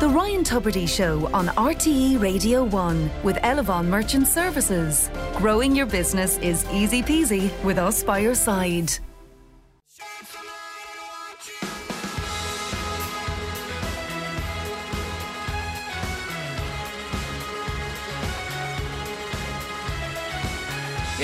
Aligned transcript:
The 0.00 0.08
Ryan 0.08 0.44
Tubridy 0.44 0.88
Show 0.88 1.28
on 1.34 1.48
RTE 1.48 2.22
Radio 2.22 2.64
1 2.64 3.10
with 3.22 3.36
Elavon 3.36 3.84
Merchant 3.84 4.26
Services. 4.26 5.10
Growing 5.36 5.76
your 5.76 5.84
business 5.84 6.38
is 6.38 6.64
easy 6.72 7.02
peasy 7.02 7.50
with 7.62 7.76
us 7.76 8.02
by 8.02 8.20
your 8.20 8.34
side. 8.34 8.90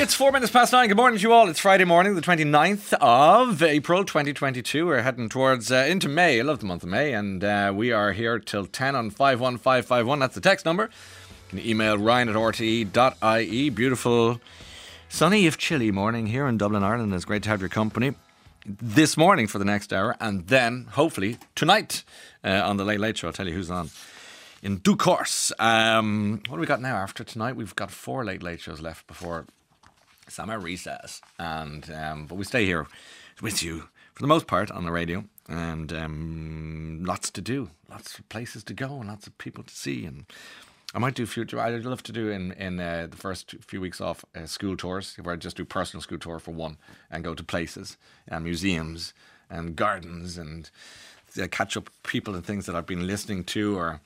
It's 0.07 0.15
four 0.15 0.31
minutes 0.31 0.53
past 0.53 0.73
nine. 0.73 0.87
Good 0.87 0.97
morning 0.97 1.19
to 1.19 1.23
you 1.25 1.33
all. 1.33 1.49
It's 1.49 1.59
Friday 1.59 1.85
morning, 1.85 2.15
the 2.15 2.21
29th 2.21 2.93
of 3.01 3.61
April 3.61 4.05
2022. 4.05 4.87
We're 4.87 5.03
heading 5.03 5.29
towards 5.29 5.73
uh, 5.73 5.85
into 5.89 6.09
May. 6.09 6.39
I 6.39 6.43
love 6.45 6.61
the 6.61 6.67
month 6.67 6.85
of 6.85 6.89
May. 6.91 7.13
And 7.13 7.43
uh, 7.43 7.73
we 7.75 7.91
are 7.91 8.13
here 8.13 8.39
till 8.39 8.67
10 8.67 8.95
on 8.95 9.11
51551. 9.11 10.21
That's 10.21 10.37
the 10.37 10.41
text 10.41 10.65
number. 10.65 10.85
You 11.51 11.59
can 11.59 11.69
email 11.69 11.99
ryan 11.99 12.29
at 12.29 12.37
rte.ie. 12.37 13.71
Beautiful, 13.71 14.41
sunny 15.09 15.47
if 15.47 15.59
chilly 15.59 15.91
morning 15.91 16.29
here 16.29 16.47
in 16.47 16.57
Dublin, 16.57 16.85
Ireland. 16.85 17.13
It's 17.13 17.25
great 17.25 17.43
to 17.43 17.49
have 17.49 17.59
your 17.59 17.69
company 17.69 18.15
this 18.65 19.17
morning 19.17 19.49
for 19.49 19.59
the 19.59 19.65
next 19.65 19.93
hour. 19.93 20.15
And 20.21 20.47
then, 20.47 20.87
hopefully, 20.93 21.39
tonight 21.57 22.05
uh, 22.45 22.63
on 22.65 22.77
the 22.77 22.85
Late 22.85 23.01
Late 23.01 23.19
Show. 23.19 23.27
I'll 23.27 23.33
tell 23.33 23.49
you 23.49 23.55
who's 23.55 23.73
on 23.73 23.91
in 24.63 24.77
due 24.77 24.95
course. 24.95 25.51
Um, 25.59 26.43
what 26.47 26.59
do 26.59 26.61
we 26.61 26.67
got 26.67 26.81
now 26.81 26.95
after 26.95 27.25
tonight? 27.25 27.57
We've 27.57 27.75
got 27.75 27.91
four 27.91 28.25
Late 28.25 28.45
Late 28.45 28.61
Shows 28.61 28.81
left 28.81 29.09
before 29.09 29.47
summer 30.29 30.59
recess, 30.59 31.21
and 31.39 31.91
um, 31.93 32.27
but 32.27 32.37
we 32.37 32.45
stay 32.45 32.65
here 32.65 32.87
with 33.43 33.63
you 33.63 33.89
for 34.15 34.23
the 34.23 34.29
most 34.29 34.47
part 34.47 34.71
on 34.71 34.85
the 34.85 34.93
radio, 34.93 35.25
and 35.49 35.93
um, 35.93 37.03
lots 37.05 37.31
to 37.31 37.41
do, 37.41 37.71
lots 37.91 38.19
of 38.19 38.29
places 38.29 38.65
to 38.65 38.75
go, 38.75 38.99
and 38.99 39.09
lots 39.09 39.27
of 39.27 39.37
people 39.39 39.65
to 39.65 39.75
see, 39.75 40.05
and. 40.05 40.27
I 40.95 40.99
might 40.99 41.15
do 41.15 41.27
future. 41.27 41.61
I'd 41.61 41.85
love 41.85 42.03
to 42.05 42.13
do 42.13 42.31
in 42.31 42.53
in 42.53 42.81
uh, 42.81 43.09
the 43.11 43.17
first 43.19 43.57
few 43.61 43.83
weeks 43.83 44.01
off 44.01 44.25
uh, 44.35 44.47
school 44.47 44.77
tours, 44.79 45.17
where 45.21 45.35
I 45.35 45.37
just 45.37 45.57
do 45.57 45.65
personal 45.65 46.01
school 46.01 46.19
tour 46.19 46.39
for 46.39 46.53
one, 46.53 46.79
and 47.11 47.23
go 47.25 47.35
to 47.35 47.43
places 47.43 47.99
and 48.27 48.45
museums 48.45 49.13
and 49.51 49.77
gardens 49.77 50.39
and 50.39 50.71
uh, 51.41 51.49
catch 51.51 51.77
up 51.77 51.91
people 52.03 52.35
and 52.35 52.45
things 52.45 52.67
that 52.67 52.75
I've 52.75 52.87
been 52.87 53.07
listening 53.07 53.45
to 53.45 53.77
or 53.77 54.01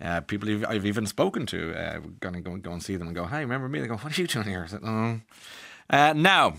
uh, 0.00 0.20
people 0.22 0.48
I've, 0.48 0.64
I've 0.68 0.86
even 0.86 1.06
spoken 1.06 1.46
to. 1.46 1.74
Uh, 1.74 2.00
going 2.20 2.34
to 2.34 2.40
go, 2.40 2.56
go 2.56 2.72
and 2.72 2.82
see 2.82 2.96
them 2.96 3.08
and 3.08 3.16
go, 3.16 3.24
"Hi, 3.24 3.40
remember 3.40 3.68
me?" 3.68 3.80
They 3.80 3.86
go, 3.86 3.96
"What 3.96 4.16
are 4.16 4.20
you 4.20 4.26
doing 4.26 4.46
here?" 4.46 4.64
I 4.64 4.66
said, 4.66 4.80
"Oh." 4.84 5.20
Uh, 5.90 6.12
now, 6.14 6.54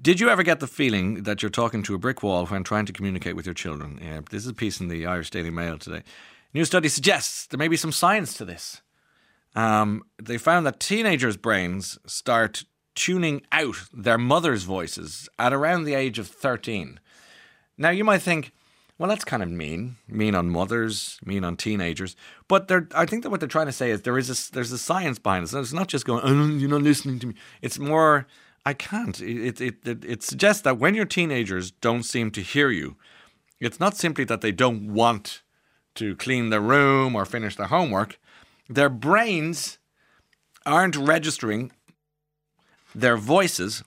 did 0.00 0.20
you 0.20 0.28
ever 0.28 0.42
get 0.42 0.60
the 0.60 0.66
feeling 0.66 1.24
that 1.24 1.42
you're 1.42 1.50
talking 1.50 1.82
to 1.84 1.94
a 1.94 1.98
brick 1.98 2.22
wall 2.22 2.46
when 2.46 2.64
trying 2.64 2.86
to 2.86 2.92
communicate 2.92 3.36
with 3.36 3.46
your 3.46 3.54
children? 3.54 3.98
Yeah, 4.02 4.20
this 4.30 4.44
is 4.44 4.48
a 4.48 4.54
piece 4.54 4.80
in 4.80 4.88
the 4.88 5.06
Irish 5.06 5.30
Daily 5.30 5.50
Mail 5.50 5.78
today. 5.78 6.02
New 6.54 6.64
study 6.64 6.88
suggests 6.88 7.46
there 7.46 7.58
may 7.58 7.68
be 7.68 7.76
some 7.76 7.92
science 7.92 8.34
to 8.34 8.44
this. 8.44 8.80
Um, 9.54 10.04
they 10.22 10.38
found 10.38 10.66
that 10.66 10.80
teenagers' 10.80 11.36
brains 11.36 11.98
start 12.06 12.64
tuning 12.94 13.42
out 13.52 13.76
their 13.92 14.18
mother's 14.18 14.64
voices 14.64 15.28
at 15.38 15.52
around 15.52 15.84
the 15.84 15.94
age 15.94 16.18
of 16.18 16.28
13. 16.28 17.00
Now, 17.76 17.90
you 17.90 18.04
might 18.04 18.22
think, 18.22 18.52
well, 18.98 19.08
that's 19.08 19.24
kind 19.24 19.44
of 19.44 19.48
mean, 19.48 19.96
mean 20.08 20.34
on 20.34 20.50
mothers, 20.50 21.18
mean 21.24 21.44
on 21.44 21.56
teenagers. 21.56 22.16
But 22.48 22.70
I 22.94 23.06
think 23.06 23.22
that 23.22 23.30
what 23.30 23.38
they're 23.38 23.48
trying 23.48 23.66
to 23.66 23.72
say 23.72 23.90
is 23.90 24.02
there 24.02 24.18
is 24.18 24.28
a, 24.28 24.52
there's 24.52 24.72
a 24.72 24.78
science 24.78 25.20
behind 25.20 25.44
it. 25.44 25.54
It's 25.54 25.72
not 25.72 25.86
just 25.86 26.04
going, 26.04 26.22
oh, 26.24 26.56
you're 26.56 26.68
not 26.68 26.82
listening 26.82 27.20
to 27.20 27.28
me. 27.28 27.34
It's 27.62 27.78
more, 27.78 28.26
I 28.66 28.74
can't. 28.74 29.20
It, 29.20 29.60
it, 29.60 29.86
it, 29.86 30.04
it 30.04 30.22
suggests 30.24 30.62
that 30.62 30.78
when 30.78 30.96
your 30.96 31.04
teenagers 31.04 31.70
don't 31.70 32.02
seem 32.02 32.32
to 32.32 32.42
hear 32.42 32.70
you, 32.70 32.96
it's 33.60 33.78
not 33.78 33.96
simply 33.96 34.24
that 34.24 34.40
they 34.40 34.52
don't 34.52 34.92
want 34.92 35.42
to 35.94 36.16
clean 36.16 36.50
their 36.50 36.60
room 36.60 37.14
or 37.14 37.24
finish 37.24 37.54
their 37.54 37.66
homework. 37.66 38.18
Their 38.68 38.88
brains 38.88 39.78
aren't 40.66 40.96
registering 40.96 41.70
their 42.94 43.16
voices, 43.16 43.84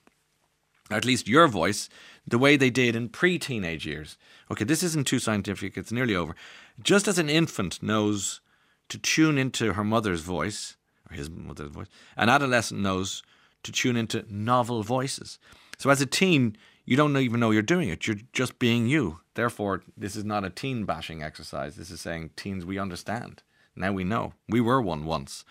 at 0.90 1.04
least 1.04 1.28
your 1.28 1.48
voice, 1.48 1.90
the 2.26 2.38
way 2.38 2.56
they 2.56 2.70
did 2.70 2.96
in 2.96 3.08
pre 3.10 3.38
teenage 3.38 3.86
years. 3.86 4.16
Okay, 4.52 4.64
this 4.64 4.82
isn't 4.82 5.06
too 5.06 5.18
scientific, 5.18 5.78
it's 5.78 5.90
nearly 5.90 6.14
over. 6.14 6.36
Just 6.82 7.08
as 7.08 7.18
an 7.18 7.30
infant 7.30 7.82
knows 7.82 8.42
to 8.90 8.98
tune 8.98 9.38
into 9.38 9.72
her 9.72 9.82
mother's 9.82 10.20
voice, 10.20 10.76
or 11.10 11.16
his 11.16 11.30
mother's 11.30 11.70
voice, 11.70 11.86
an 12.18 12.28
adolescent 12.28 12.82
knows 12.82 13.22
to 13.62 13.72
tune 13.72 13.96
into 13.96 14.26
novel 14.28 14.82
voices. 14.82 15.38
So 15.78 15.88
as 15.88 16.02
a 16.02 16.06
teen, 16.06 16.56
you 16.84 16.96
don't 16.96 17.16
even 17.16 17.40
know 17.40 17.50
you're 17.50 17.62
doing 17.62 17.88
it. 17.88 18.06
You're 18.06 18.18
just 18.34 18.58
being 18.58 18.86
you. 18.86 19.20
Therefore, 19.34 19.82
this 19.96 20.16
is 20.16 20.24
not 20.24 20.44
a 20.44 20.50
teen 20.50 20.84
bashing 20.84 21.22
exercise. 21.22 21.76
This 21.76 21.90
is 21.90 22.02
saying, 22.02 22.32
teens, 22.36 22.66
we 22.66 22.78
understand. 22.78 23.42
Now 23.74 23.92
we 23.92 24.04
know. 24.04 24.34
We 24.48 24.60
were 24.60 24.82
one 24.82 25.06
once 25.06 25.44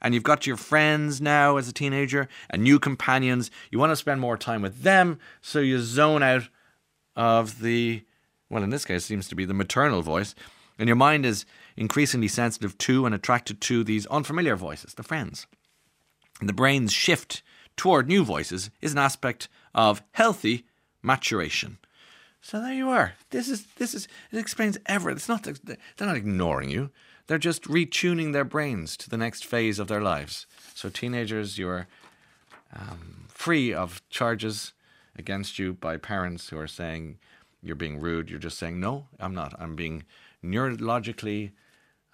and 0.00 0.14
you've 0.14 0.22
got 0.22 0.46
your 0.46 0.56
friends 0.56 1.20
now 1.20 1.56
as 1.56 1.68
a 1.68 1.72
teenager 1.72 2.28
and 2.50 2.62
new 2.62 2.78
companions. 2.78 3.50
You 3.70 3.78
want 3.78 3.90
to 3.90 3.96
spend 3.96 4.20
more 4.20 4.36
time 4.36 4.62
with 4.62 4.82
them, 4.82 5.18
so 5.40 5.58
you 5.58 5.80
zone 5.80 6.22
out 6.22 6.48
of 7.16 7.60
the, 7.60 8.04
well, 8.50 8.62
in 8.62 8.70
this 8.70 8.84
case, 8.84 9.04
seems 9.04 9.28
to 9.28 9.34
be 9.34 9.44
the 9.44 9.54
maternal 9.54 10.02
voice, 10.02 10.34
and 10.78 10.88
your 10.88 10.96
mind 10.96 11.26
is 11.26 11.44
increasingly 11.76 12.28
sensitive 12.28 12.78
to 12.78 13.04
and 13.04 13.14
attracted 13.14 13.60
to 13.62 13.84
these 13.84 14.06
unfamiliar 14.06 14.56
voices, 14.56 14.94
the 14.94 15.02
friends. 15.02 15.46
And 16.40 16.48
the 16.48 16.54
brain's 16.54 16.92
shift 16.92 17.42
toward 17.76 18.08
new 18.08 18.24
voices 18.24 18.70
is 18.80 18.92
an 18.92 18.98
aspect 18.98 19.48
of 19.74 20.02
healthy 20.12 20.66
maturation. 21.02 21.78
So 22.40 22.60
there 22.60 22.72
you 22.72 22.88
are. 22.88 23.14
This 23.30 23.48
is 23.48 23.66
this 23.76 23.94
is 23.94 24.06
it 24.30 24.38
explains 24.38 24.78
everything. 24.86 25.16
It's 25.16 25.28
not 25.28 25.42
they're 25.42 26.06
not 26.06 26.16
ignoring 26.16 26.70
you. 26.70 26.90
They're 27.26 27.38
just 27.38 27.64
retuning 27.64 28.32
their 28.32 28.44
brains 28.44 28.96
to 28.98 29.10
the 29.10 29.18
next 29.18 29.44
phase 29.44 29.78
of 29.78 29.86
their 29.86 30.00
lives. 30.00 30.46
So, 30.74 30.88
teenagers, 30.88 31.58
you're 31.58 31.86
um, 32.74 33.26
free 33.28 33.72
of 33.72 34.02
charges 34.08 34.72
against 35.14 35.58
you 35.58 35.74
by 35.74 35.98
parents 35.98 36.48
who 36.48 36.58
are 36.58 36.66
saying 36.66 37.18
you're 37.62 37.76
being 37.76 38.00
rude. 38.00 38.30
You're 38.30 38.38
just 38.38 38.58
saying, 38.58 38.80
no, 38.80 39.06
I'm 39.18 39.34
not. 39.34 39.54
I'm 39.58 39.76
being 39.76 40.04
neurologically, 40.44 41.52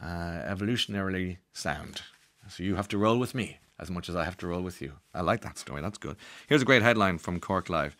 uh, 0.02 0.06
evolutionarily 0.46 1.38
sound. 1.52 2.02
So, 2.48 2.62
you 2.62 2.76
have 2.76 2.88
to 2.88 2.98
roll 2.98 3.18
with 3.18 3.34
me 3.34 3.58
as 3.78 3.90
much 3.90 4.08
as 4.08 4.16
I 4.16 4.24
have 4.24 4.36
to 4.38 4.46
roll 4.46 4.62
with 4.62 4.80
you. 4.80 4.92
I 5.14 5.22
like 5.22 5.40
that 5.42 5.58
story. 5.58 5.80
That's 5.80 5.98
good. 5.98 6.16
Here's 6.46 6.62
a 6.62 6.66
great 6.66 6.82
headline 6.82 7.18
from 7.18 7.40
Cork 7.40 7.68
Live 7.68 7.96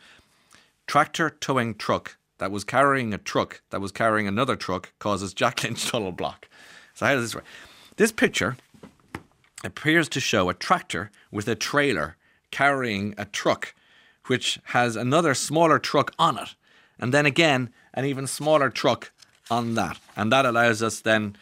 Tractor 0.87 1.31
towing 1.31 1.75
truck 1.75 2.17
that 2.39 2.51
was 2.51 2.65
carrying 2.65 3.15
a 3.15 3.19
truck 3.19 3.63
that 3.71 3.81
was 3.81 3.93
carrying 3.93 4.27
another 4.29 4.57
truck 4.57 4.93
causes 4.99 5.33
Jack 5.35 5.63
Lynch 5.63 5.87
tunnel 5.91 6.13
block. 6.13 6.49
So 6.95 7.07
how 7.07 7.15
does 7.15 7.25
this 7.25 7.35
work? 7.35 7.45
This 7.97 8.13
picture 8.13 8.57
appears 9.65 10.09
to 10.11 10.21
show 10.21 10.49
a 10.49 10.55
tractor 10.55 11.11
with 11.31 11.49
a 11.49 11.55
trailer 11.55 12.17
carrying 12.51 13.15
a 13.17 13.25
truck, 13.25 13.75
which 14.27 14.59
has 14.67 14.95
another 14.95 15.35
smaller 15.35 15.79
truck 15.79 16.13
on 16.19 16.39
it, 16.39 16.55
and 16.99 17.13
then 17.13 17.27
again 17.27 17.71
an 17.95 18.05
even 18.05 18.27
smaller 18.27 18.71
truck 18.71 19.13
on 19.51 19.75
that, 19.75 19.99
and 20.17 20.33
that 20.33 20.47
allows 20.47 20.83
us 20.83 21.01
then 21.01 21.37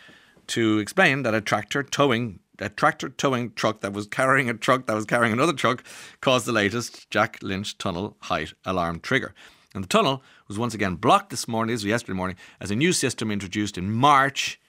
to 0.49 0.79
explain 0.79 1.23
that 1.23 1.35
a 1.35 1.41
tractor 1.41 1.83
towing 1.83 2.41
a 2.59 2.69
tractor 2.69 3.09
towing 3.09 3.53
truck 3.53 3.81
that 3.81 3.93
was 3.93 4.07
carrying 4.07 4.49
a 4.49 4.55
truck 4.55 4.87
that 4.87 4.95
was 4.95 5.05
carrying 5.05 5.33
another 5.33 5.53
truck 5.53 5.83
caused 6.21 6.47
the 6.47 6.53
latest 6.53 7.11
Jack 7.11 7.39
Lynch 7.43 7.77
tunnel 7.79 8.17
height 8.21 8.53
alarm 8.65 9.01
trigger. 9.01 9.35
And 9.75 9.83
the 9.83 9.89
tunnel 9.89 10.23
was 10.49 10.59
once 10.59 10.75
again 10.75 10.97
blocked 10.97 11.31
this 11.31 11.49
morning, 11.49 11.73
was 11.73 11.85
yesterday 11.85 12.17
morning, 12.17 12.37
as 12.61 12.71
a 12.71 12.77
new 12.77 12.93
system 12.93 13.31
introduced 13.31 13.79
in 13.79 13.91
March 13.91 14.61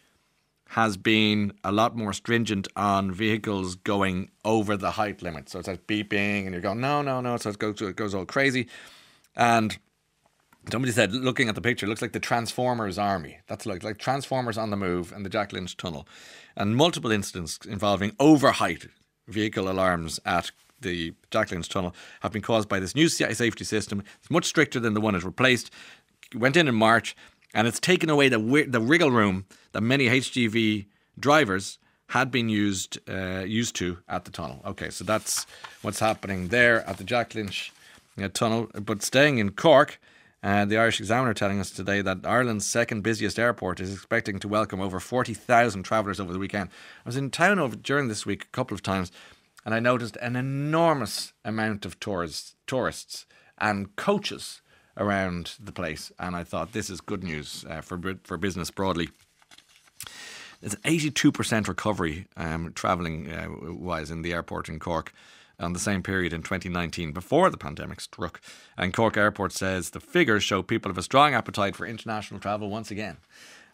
has 0.70 0.98
been 0.98 1.54
a 1.64 1.72
lot 1.72 1.96
more 1.96 2.14
stringent 2.14 2.68
on 2.76 3.12
vehicles 3.12 3.76
going 3.76 4.32
over 4.44 4.76
the 4.76 4.92
height 4.92 5.22
limit. 5.22 5.50
So 5.50 5.60
it 5.60 5.66
starts 5.66 5.84
beeping, 5.88 6.46
and 6.46 6.52
you're 6.52 6.62
going, 6.62 6.82
no, 6.82 7.04
no, 7.04 7.22
no. 7.22 7.38
So 7.38 7.52
it 7.52 7.60
goes, 7.60 7.80
it 7.82 7.96
goes 7.96 8.16
all 8.16 8.26
crazy. 8.26 8.68
And 9.36 9.78
somebody 10.72 10.92
said, 10.92 11.14
looking 11.14 11.50
at 11.50 11.56
the 11.56 11.62
picture, 11.62 11.88
looks 11.88 12.02
like 12.02 12.14
the 12.14 12.20
Transformers 12.20 12.98
army. 12.98 13.40
That's 13.48 13.66
like 13.66 13.84
like 13.84 13.98
Transformers 13.98 14.58
on 14.58 14.70
the 14.70 14.78
move 14.78 15.12
and 15.12 15.26
the 15.26 15.30
Jack 15.30 15.54
Lynch 15.54 15.78
tunnel, 15.78 16.08
and 16.56 16.76
multiple 16.76 17.12
incidents 17.12 17.60
involving 17.68 18.16
over 18.20 18.52
height 18.52 18.88
vehicle 19.28 19.70
alarms 19.70 20.20
at 20.26 20.52
the 20.82 21.14
Jack 21.32 21.52
Lynch 21.52 21.70
tunnel 21.70 21.96
have 22.22 22.32
been 22.32 22.42
caused 22.42 22.70
by 22.70 22.80
this 22.80 22.96
new 22.96 23.08
safety 23.10 23.64
system. 23.64 24.04
It's 24.20 24.30
much 24.30 24.46
stricter 24.46 24.80
than 24.80 24.94
the 24.94 25.02
one 25.02 25.16
it 25.16 25.24
replaced. 25.24 25.72
It 26.32 26.38
went 26.40 26.58
in 26.58 26.68
in 26.68 26.76
March 26.76 27.16
and 27.54 27.68
it's 27.68 27.80
taken 27.80 28.10
away 28.10 28.30
the 28.30 28.66
the 28.68 28.82
wriggle 28.82 29.12
room 29.12 29.46
that 29.72 29.82
many 29.82 30.08
HGV 30.08 30.86
drivers 31.20 31.80
had 32.08 32.32
been 32.32 32.50
used 32.50 33.00
uh, 33.10 33.44
used 33.46 33.76
to 33.78 33.98
at 34.08 34.26
the 34.26 34.32
tunnel. 34.32 34.62
Okay, 34.66 34.90
so 34.90 35.04
that's 35.04 35.46
what's 35.82 36.00
happening 36.00 36.50
there 36.50 36.88
at 36.88 36.98
the 36.98 37.04
Jack 37.04 37.36
Lynch 37.36 37.72
uh, 38.22 38.28
tunnel. 38.34 38.70
But 38.74 39.04
staying 39.04 39.38
in 39.38 39.52
Cork, 39.52 40.00
uh, 40.44 40.66
the 40.66 40.78
Irish 40.78 41.00
Examiner 41.00 41.34
telling 41.34 41.60
us 41.60 41.72
today 41.72 42.02
that 42.02 42.26
Ireland's 42.26 42.66
second 42.66 43.02
busiest 43.02 43.40
airport 43.40 43.80
is 43.80 43.94
expecting 43.94 44.40
to 44.40 44.48
welcome 44.48 44.82
over 44.82 45.00
forty 45.00 45.34
thousand 45.34 45.84
travellers 45.84 46.20
over 46.20 46.34
the 46.34 46.40
weekend. 46.40 46.70
I 47.06 47.10
was 47.10 47.16
in 47.16 47.30
town 47.32 47.60
over 47.60 47.78
during 47.78 48.10
this 48.10 48.26
week 48.26 48.44
a 48.44 48.56
couple 48.56 48.76
of 48.76 48.84
times, 48.84 49.12
and 49.66 49.74
I 49.74 49.80
noticed 49.80 50.18
an 50.18 50.36
enormous 50.36 51.32
amount 51.46 51.86
of 51.86 52.00
tourists, 52.00 52.56
tourists 52.68 53.26
and 53.58 53.96
coaches 53.96 54.62
around 54.98 55.54
the 55.60 55.72
place, 55.72 56.12
and 56.20 56.36
I 56.36 56.44
thought 56.44 56.74
this 56.74 56.90
is 56.90 57.00
good 57.00 57.24
news 57.24 57.64
uh, 57.70 57.82
for 57.82 58.00
for 58.24 58.38
business 58.38 58.70
broadly. 58.70 59.10
There's 60.60 60.76
82% 60.76 61.68
recovery 61.68 62.26
um, 62.38 62.72
travelling 62.74 63.30
uh, 63.30 63.48
wise 63.74 64.10
in 64.10 64.22
the 64.22 64.32
airport 64.32 64.70
in 64.70 64.80
Cork 64.80 65.14
on 65.60 65.74
the 65.74 65.80
same 65.80 66.04
period 66.04 66.34
in 66.34 66.42
2019 66.42 67.12
before 67.12 67.50
the 67.50 67.58
pandemic 67.58 68.02
struck. 68.02 68.42
And 68.78 68.94
Cork 68.94 69.18
Airport 69.18 69.52
says 69.52 69.92
the 69.92 70.00
figures 70.00 70.44
show 70.44 70.64
people 70.64 70.90
have 70.90 70.98
a 70.98 71.04
strong 71.04 71.34
appetite 71.34 71.76
for 71.76 71.86
international 71.86 72.40
travel 72.40 72.70
once 72.70 72.92
again. 72.92 73.18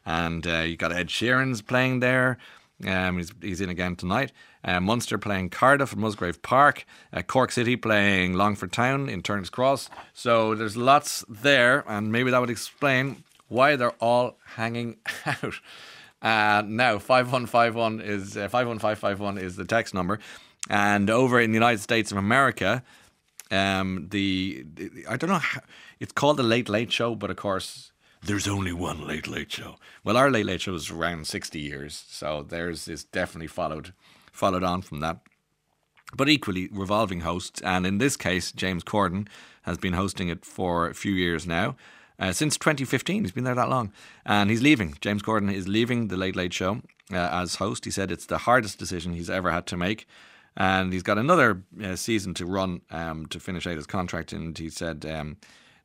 And 0.05 0.45
uh, 0.45 0.59
you 0.59 0.77
got 0.77 0.91
Ed 0.91 1.07
Sheeran's 1.07 1.61
playing 1.61 1.99
there. 1.99 2.37
Um, 2.85 3.17
he's, 3.17 3.33
he's 3.41 3.61
in 3.61 3.69
again 3.69 3.95
tonight. 3.95 4.31
Uh, 4.63 4.79
Munster 4.79 5.17
playing 5.17 5.49
Cardiff 5.49 5.91
at 5.91 5.97
Musgrave 5.97 6.41
Park. 6.41 6.85
Uh, 7.11 7.21
Cork 7.21 7.51
City 7.51 7.75
playing 7.75 8.33
Longford 8.33 8.71
Town 8.71 9.09
in 9.09 9.21
Turner's 9.21 9.49
Cross. 9.49 9.89
So 10.13 10.55
there's 10.55 10.77
lots 10.77 11.25
there, 11.27 11.83
and 11.87 12.11
maybe 12.11 12.31
that 12.31 12.39
would 12.39 12.49
explain 12.49 13.23
why 13.47 13.75
they're 13.75 13.91
all 13.99 14.37
hanging 14.55 14.97
out. 15.25 15.55
Uh, 16.21 16.63
now, 16.65 16.99
5151 16.99 18.01
is 18.01 18.35
uh, 18.37 18.47
51551 18.49 19.37
is 19.37 19.55
the 19.55 19.65
text 19.65 19.93
number. 19.93 20.19
And 20.69 21.09
over 21.09 21.39
in 21.39 21.51
the 21.51 21.55
United 21.55 21.81
States 21.81 22.11
of 22.11 22.17
America, 22.17 22.83
um, 23.51 24.07
the, 24.09 24.65
the 24.73 25.05
I 25.07 25.17
don't 25.17 25.29
know, 25.29 25.37
how, 25.37 25.61
it's 25.99 26.11
called 26.11 26.37
the 26.37 26.43
Late 26.43 26.69
Late 26.69 26.91
Show, 26.91 27.15
but 27.15 27.29
of 27.29 27.37
course, 27.37 27.91
there's 28.21 28.47
only 28.47 28.73
one 28.73 29.07
Late 29.07 29.27
Late 29.27 29.51
Show. 29.51 29.75
Well, 30.03 30.17
our 30.17 30.29
Late 30.29 30.45
Late 30.45 30.61
Show 30.61 30.75
is 30.75 30.91
around 30.91 31.27
60 31.27 31.59
years, 31.59 32.03
so 32.09 32.43
theirs 32.43 32.87
is 32.87 33.03
definitely 33.03 33.47
followed 33.47 33.93
followed 34.31 34.63
on 34.63 34.81
from 34.81 34.99
that. 34.99 35.19
But 36.15 36.29
equally 36.29 36.69
revolving 36.71 37.21
hosts, 37.21 37.61
and 37.61 37.85
in 37.85 37.97
this 37.97 38.17
case, 38.17 38.51
James 38.51 38.83
Corden 38.83 39.27
has 39.63 39.77
been 39.77 39.93
hosting 39.93 40.29
it 40.29 40.45
for 40.45 40.87
a 40.87 40.95
few 40.95 41.13
years 41.13 41.45
now. 41.45 41.75
Uh, 42.19 42.33
since 42.33 42.57
2015. 42.57 43.23
He's 43.23 43.31
been 43.31 43.45
there 43.45 43.55
that 43.55 43.69
long. 43.69 43.93
And 44.25 44.49
he's 44.49 44.61
leaving. 44.61 44.97
James 44.99 45.23
Corden 45.23 45.53
is 45.53 45.69
leaving 45.69 46.09
The 46.09 46.17
Late 46.17 46.35
Late 46.35 46.53
Show 46.53 46.81
uh, 47.13 47.29
as 47.31 47.55
host. 47.55 47.85
He 47.85 47.91
said 47.91 48.11
it's 48.11 48.25
the 48.25 48.39
hardest 48.39 48.77
decision 48.77 49.13
he's 49.13 49.29
ever 49.29 49.51
had 49.51 49.65
to 49.67 49.77
make. 49.77 50.05
And 50.59 50.91
he's 50.91 51.03
got 51.03 51.17
another 51.17 51.63
uh, 51.81 51.95
season 51.95 52.33
to 52.35 52.45
run 52.45 52.81
um, 52.91 53.25
to 53.27 53.39
finish 53.39 53.65
out 53.65 53.77
his 53.77 53.87
contract. 53.87 54.33
And 54.33 54.57
he 54.57 54.69
said 54.69 55.05
um, 55.05 55.37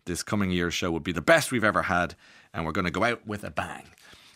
this 0.04 0.24
coming 0.24 0.50
year's 0.50 0.74
show 0.74 0.90
will 0.90 1.00
be 1.00 1.12
the 1.12 1.22
best 1.22 1.52
we've 1.52 1.64
ever 1.64 1.82
had. 1.82 2.16
And 2.52 2.66
we're 2.66 2.72
going 2.72 2.84
to 2.84 2.90
go 2.90 3.04
out 3.04 3.26
with 3.26 3.44
a 3.44 3.50
bang. 3.50 3.84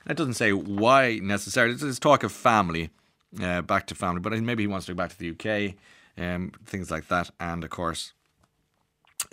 That 0.06 0.16
doesn't 0.16 0.34
say 0.34 0.52
why 0.52 1.18
necessarily. 1.20 1.74
It's 1.74 1.98
talk 1.98 2.22
of 2.22 2.32
family, 2.32 2.90
uh, 3.42 3.62
back 3.62 3.88
to 3.88 3.94
family. 3.94 4.20
But 4.20 4.32
maybe 4.40 4.62
he 4.62 4.68
wants 4.68 4.86
to 4.86 4.92
go 4.92 4.96
back 4.96 5.10
to 5.10 5.18
the 5.18 5.30
UK, 5.30 5.74
um, 6.16 6.52
things 6.64 6.90
like 6.90 7.08
that. 7.08 7.30
And 7.40 7.64
of 7.64 7.70
course, 7.70 8.12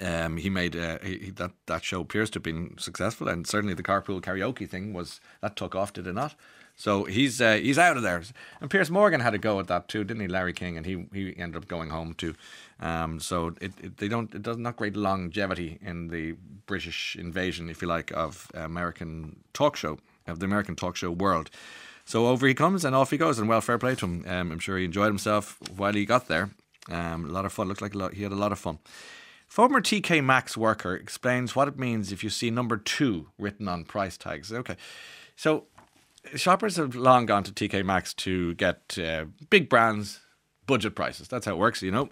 um, 0.03 0.37
he 0.37 0.49
made 0.49 0.75
uh, 0.75 0.99
he, 1.03 1.29
that 1.31 1.51
that 1.67 1.83
show 1.83 2.01
appears 2.01 2.29
to 2.31 2.37
have 2.37 2.43
been 2.43 2.75
successful, 2.77 3.27
and 3.27 3.45
certainly 3.47 3.73
the 3.73 3.83
carpool 3.83 4.21
karaoke 4.21 4.67
thing 4.67 4.93
was 4.93 5.21
that 5.41 5.55
took 5.55 5.75
off, 5.75 5.93
did 5.93 6.07
it 6.07 6.13
not? 6.13 6.35
So 6.75 7.05
he's 7.05 7.39
uh, 7.41 7.55
he's 7.55 7.77
out 7.77 7.97
of 7.97 8.03
there. 8.03 8.21
And 8.59 8.69
Piers 8.69 8.91
Morgan 8.91 9.21
had 9.21 9.33
a 9.33 9.37
go 9.37 9.59
at 9.59 9.67
that 9.67 9.87
too, 9.87 10.03
didn't 10.03 10.21
he? 10.21 10.27
Larry 10.27 10.53
King, 10.53 10.77
and 10.77 10.85
he 10.85 11.05
he 11.13 11.35
ended 11.37 11.55
up 11.61 11.67
going 11.67 11.89
home 11.89 12.13
too. 12.13 12.35
Um, 12.79 13.19
so 13.19 13.53
it, 13.61 13.73
it 13.81 13.97
they 13.97 14.07
don't 14.07 14.33
it 14.35 14.43
does 14.43 14.57
not 14.57 14.75
great 14.75 14.95
longevity 14.95 15.79
in 15.81 16.09
the 16.09 16.35
British 16.65 17.15
invasion, 17.15 17.69
if 17.69 17.81
you 17.81 17.87
like, 17.87 18.11
of 18.11 18.51
American 18.53 19.37
talk 19.53 19.75
show 19.75 19.99
of 20.27 20.39
the 20.39 20.45
American 20.45 20.75
talk 20.75 20.95
show 20.95 21.11
world. 21.11 21.49
So 22.03 22.27
over 22.27 22.45
he 22.45 22.53
comes 22.53 22.85
and 22.85 22.95
off 22.95 23.11
he 23.11 23.17
goes, 23.17 23.39
and 23.39 23.49
well, 23.49 23.61
fair 23.61 23.77
play 23.77 23.95
to 23.95 24.05
him. 24.05 24.25
Um, 24.27 24.51
I'm 24.51 24.59
sure 24.59 24.77
he 24.77 24.85
enjoyed 24.85 25.07
himself 25.07 25.57
while 25.75 25.93
he 25.93 26.05
got 26.05 26.27
there. 26.27 26.51
Um, 26.89 27.25
a 27.25 27.31
lot 27.31 27.45
of 27.45 27.53
fun. 27.53 27.67
Looked 27.67 27.81
like 27.81 27.95
lot, 27.95 28.13
he 28.13 28.23
had 28.23 28.31
a 28.31 28.35
lot 28.35 28.51
of 28.51 28.59
fun. 28.59 28.79
Former 29.47 29.81
TK 29.81 30.23
Maxx 30.23 30.57
worker 30.57 30.95
explains 30.95 31.55
what 31.55 31.67
it 31.67 31.79
means 31.79 32.11
if 32.11 32.23
you 32.23 32.29
see 32.29 32.49
number 32.49 32.77
two 32.77 33.29
written 33.39 33.67
on 33.67 33.85
price 33.85 34.17
tags. 34.17 34.51
Okay, 34.51 34.75
so 35.35 35.65
shoppers 36.35 36.77
have 36.77 36.95
long 36.95 37.25
gone 37.25 37.43
to 37.43 37.51
TK 37.51 37.85
Maxx 37.85 38.13
to 38.15 38.55
get 38.55 38.97
uh, 38.97 39.25
big 39.49 39.69
brands, 39.69 40.19
budget 40.65 40.95
prices. 40.95 41.27
That's 41.27 41.45
how 41.45 41.53
it 41.53 41.57
works, 41.59 41.81
you 41.81 41.91
know. 41.91 42.09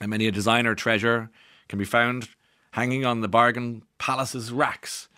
And 0.00 0.10
many 0.10 0.26
a 0.26 0.32
designer 0.32 0.74
treasure 0.74 1.30
can 1.68 1.78
be 1.78 1.84
found 1.84 2.28
hanging 2.72 3.04
on 3.04 3.20
the 3.20 3.28
bargain 3.28 3.82
palace's 3.98 4.50
racks. 4.50 5.08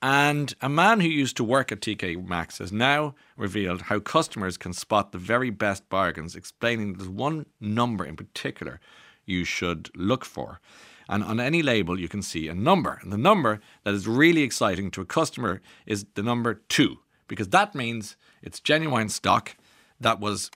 And 0.00 0.52
a 0.60 0.68
man 0.68 1.00
who 1.00 1.08
used 1.08 1.36
to 1.36 1.44
work 1.44 1.70
at 1.70 1.80
TK 1.80 2.26
Maxx 2.26 2.58
has 2.58 2.72
now 2.72 3.14
revealed 3.36 3.82
how 3.82 4.00
customers 4.00 4.56
can 4.56 4.72
spot 4.72 5.12
the 5.12 5.18
very 5.18 5.50
best 5.50 5.88
bargains, 5.88 6.34
explaining 6.34 6.94
there's 6.94 7.08
one 7.08 7.46
number 7.60 8.04
in 8.04 8.16
particular 8.16 8.80
you 9.24 9.44
should 9.44 9.90
look 9.94 10.24
for. 10.24 10.60
And 11.08 11.22
on 11.22 11.38
any 11.38 11.62
label, 11.62 12.00
you 12.00 12.08
can 12.08 12.22
see 12.22 12.48
a 12.48 12.54
number. 12.54 12.98
And 13.02 13.12
the 13.12 13.18
number 13.18 13.60
that 13.84 13.94
is 13.94 14.08
really 14.08 14.42
exciting 14.42 14.90
to 14.92 15.02
a 15.02 15.06
customer 15.06 15.60
is 15.86 16.04
the 16.14 16.22
number 16.22 16.54
two, 16.68 16.98
because 17.32 17.48
that 17.48 17.74
means 17.74 18.16
it's 18.42 18.60
genuine 18.60 19.08
stock 19.08 19.56
that 19.98 20.20
was 20.20 20.50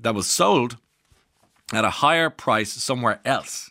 that 0.00 0.16
was 0.16 0.26
sold 0.26 0.78
at 1.72 1.84
a 1.84 1.90
higher 1.90 2.28
price 2.28 2.72
somewhere 2.72 3.20
else. 3.24 3.70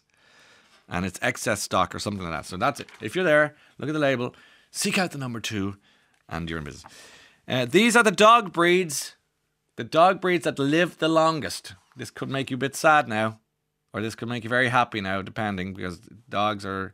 And 0.88 1.06
it's 1.06 1.20
excess 1.22 1.62
stock 1.62 1.94
or 1.94 2.00
something 2.00 2.24
like 2.24 2.32
that. 2.32 2.46
So 2.46 2.56
that's 2.56 2.80
it. 2.80 2.88
If 3.02 3.16
you're 3.16 3.26
there, 3.26 3.56
look 3.78 3.90
at 3.90 3.94
the 3.94 4.00
label, 4.00 4.34
seek 4.72 4.98
out 4.98 5.12
the 5.12 5.18
number 5.18 5.42
two, 5.42 5.76
and 6.30 6.50
you're 6.50 6.60
in 6.60 6.66
business. 6.66 6.94
Uh, 7.48 7.66
these 7.66 7.98
are 7.98 8.04
the 8.04 8.12
dog 8.12 8.54
breeds, 8.54 9.16
the 9.76 9.84
dog 9.84 10.22
breeds 10.22 10.46
that 10.46 10.58
live 10.58 11.00
the 11.00 11.10
longest. 11.10 11.76
This 11.98 12.12
could 12.12 12.30
make 12.30 12.50
you 12.50 12.56
a 12.56 12.66
bit 12.66 12.78
sad 12.78 13.10
now 13.10 13.42
or 13.94 14.02
this 14.02 14.16
could 14.16 14.30
make 14.30 14.44
you 14.44 14.50
very 14.50 14.70
happy 14.70 15.02
now, 15.02 15.22
depending, 15.22 15.74
because 15.74 16.00
dogs 16.30 16.66
are, 16.66 16.94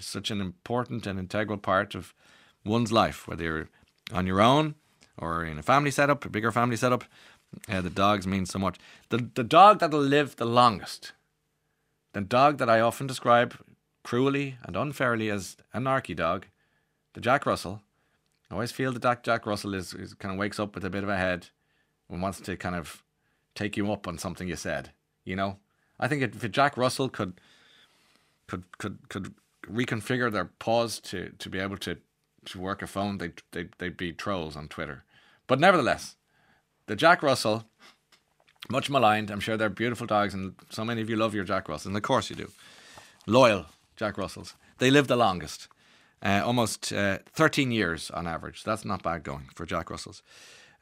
such 0.00 0.32
an 0.32 0.40
important 0.40 1.06
and 1.06 1.20
integral 1.20 1.56
part 1.56 1.94
of 1.94 2.14
one's 2.64 2.90
life, 2.90 3.28
whether 3.28 3.44
you're 3.44 3.68
on 4.12 4.26
your 4.26 4.40
own 4.40 4.74
or 5.18 5.44
in 5.44 5.58
a 5.58 5.62
family 5.62 5.90
setup, 5.90 6.24
a 6.24 6.28
bigger 6.28 6.52
family 6.52 6.76
setup. 6.76 7.04
Uh, 7.68 7.80
the 7.80 7.90
dogs 7.90 8.26
mean 8.26 8.46
so 8.46 8.58
much. 8.58 8.78
The 9.10 9.30
the 9.34 9.44
dog 9.44 9.78
that'll 9.78 10.00
live 10.00 10.36
the 10.36 10.44
longest, 10.44 11.12
the 12.12 12.20
dog 12.20 12.58
that 12.58 12.68
I 12.68 12.80
often 12.80 13.06
describe 13.06 13.56
cruelly 14.02 14.56
and 14.64 14.76
unfairly 14.76 15.30
as 15.30 15.56
a 15.72 15.78
narky 15.78 16.16
dog, 16.16 16.46
the 17.14 17.20
Jack 17.20 17.46
Russell. 17.46 17.82
I 18.50 18.54
always 18.54 18.72
feel 18.72 18.92
that 18.92 19.22
Jack 19.22 19.46
Russell 19.46 19.74
is, 19.74 19.94
is 19.94 20.14
kind 20.14 20.32
of 20.32 20.38
wakes 20.38 20.60
up 20.60 20.74
with 20.74 20.84
a 20.84 20.90
bit 20.90 21.02
of 21.02 21.08
a 21.08 21.16
head 21.16 21.48
and 22.10 22.20
wants 22.20 22.40
to 22.42 22.56
kind 22.56 22.74
of 22.74 23.02
take 23.54 23.76
you 23.76 23.90
up 23.90 24.06
on 24.06 24.18
something 24.18 24.48
you 24.48 24.56
said. 24.56 24.90
You 25.24 25.36
know, 25.36 25.58
I 25.98 26.08
think 26.08 26.22
if 26.22 26.50
Jack 26.50 26.76
Russell 26.76 27.08
could 27.08 27.34
could 28.46 28.64
could 28.78 29.08
could 29.08 29.34
reconfigure 29.66 30.30
their 30.30 30.44
paws 30.44 31.00
to 31.00 31.30
to 31.38 31.48
be 31.48 31.58
able 31.58 31.78
to 31.78 31.98
to 32.46 32.60
work 32.60 32.82
a 32.82 32.86
phone, 32.86 33.18
they 33.18 33.32
they 33.52 33.68
they'd 33.78 33.96
be 33.96 34.12
trolls 34.12 34.56
on 34.56 34.68
Twitter. 34.68 35.04
But 35.46 35.60
nevertheless, 35.60 36.16
the 36.86 36.96
Jack 36.96 37.22
Russell, 37.22 37.64
much 38.68 38.90
maligned. 38.90 39.30
I'm 39.30 39.40
sure 39.40 39.56
they're 39.56 39.68
beautiful 39.68 40.06
dogs, 40.06 40.34
and 40.34 40.54
so 40.70 40.84
many 40.84 41.00
of 41.02 41.10
you 41.10 41.16
love 41.16 41.34
your 41.34 41.44
Jack 41.44 41.68
Russells, 41.68 41.86
and 41.86 41.96
of 41.96 42.02
course 42.02 42.30
you 42.30 42.36
do. 42.36 42.50
Loyal 43.26 43.66
Jack 43.96 44.18
Russells. 44.18 44.54
They 44.78 44.90
live 44.90 45.06
the 45.06 45.16
longest, 45.16 45.68
uh, 46.22 46.42
almost 46.44 46.92
uh, 46.92 47.18
13 47.32 47.70
years 47.70 48.10
on 48.10 48.26
average. 48.26 48.64
That's 48.64 48.84
not 48.84 49.02
bad 49.02 49.22
going 49.22 49.48
for 49.54 49.66
Jack 49.66 49.90
Russells. 49.90 50.22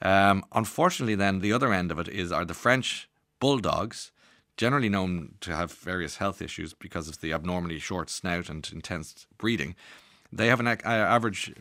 Um, 0.00 0.44
unfortunately, 0.52 1.14
then 1.14 1.40
the 1.40 1.52
other 1.52 1.72
end 1.72 1.92
of 1.92 1.98
it 1.98 2.08
is 2.08 2.32
are 2.32 2.44
the 2.44 2.54
French 2.54 3.08
bulldogs 3.38 4.12
generally 4.56 4.88
known 4.88 5.34
to 5.40 5.54
have 5.54 5.72
various 5.72 6.16
health 6.16 6.42
issues 6.42 6.74
because 6.74 7.08
of 7.08 7.20
the 7.20 7.32
abnormally 7.32 7.78
short 7.78 8.10
snout 8.10 8.48
and 8.48 8.68
intense 8.72 9.26
breeding. 9.38 9.74
They 10.32 10.48
have 10.48 10.60
an 10.60 10.66
uh, 10.66 10.76
average 10.84 11.52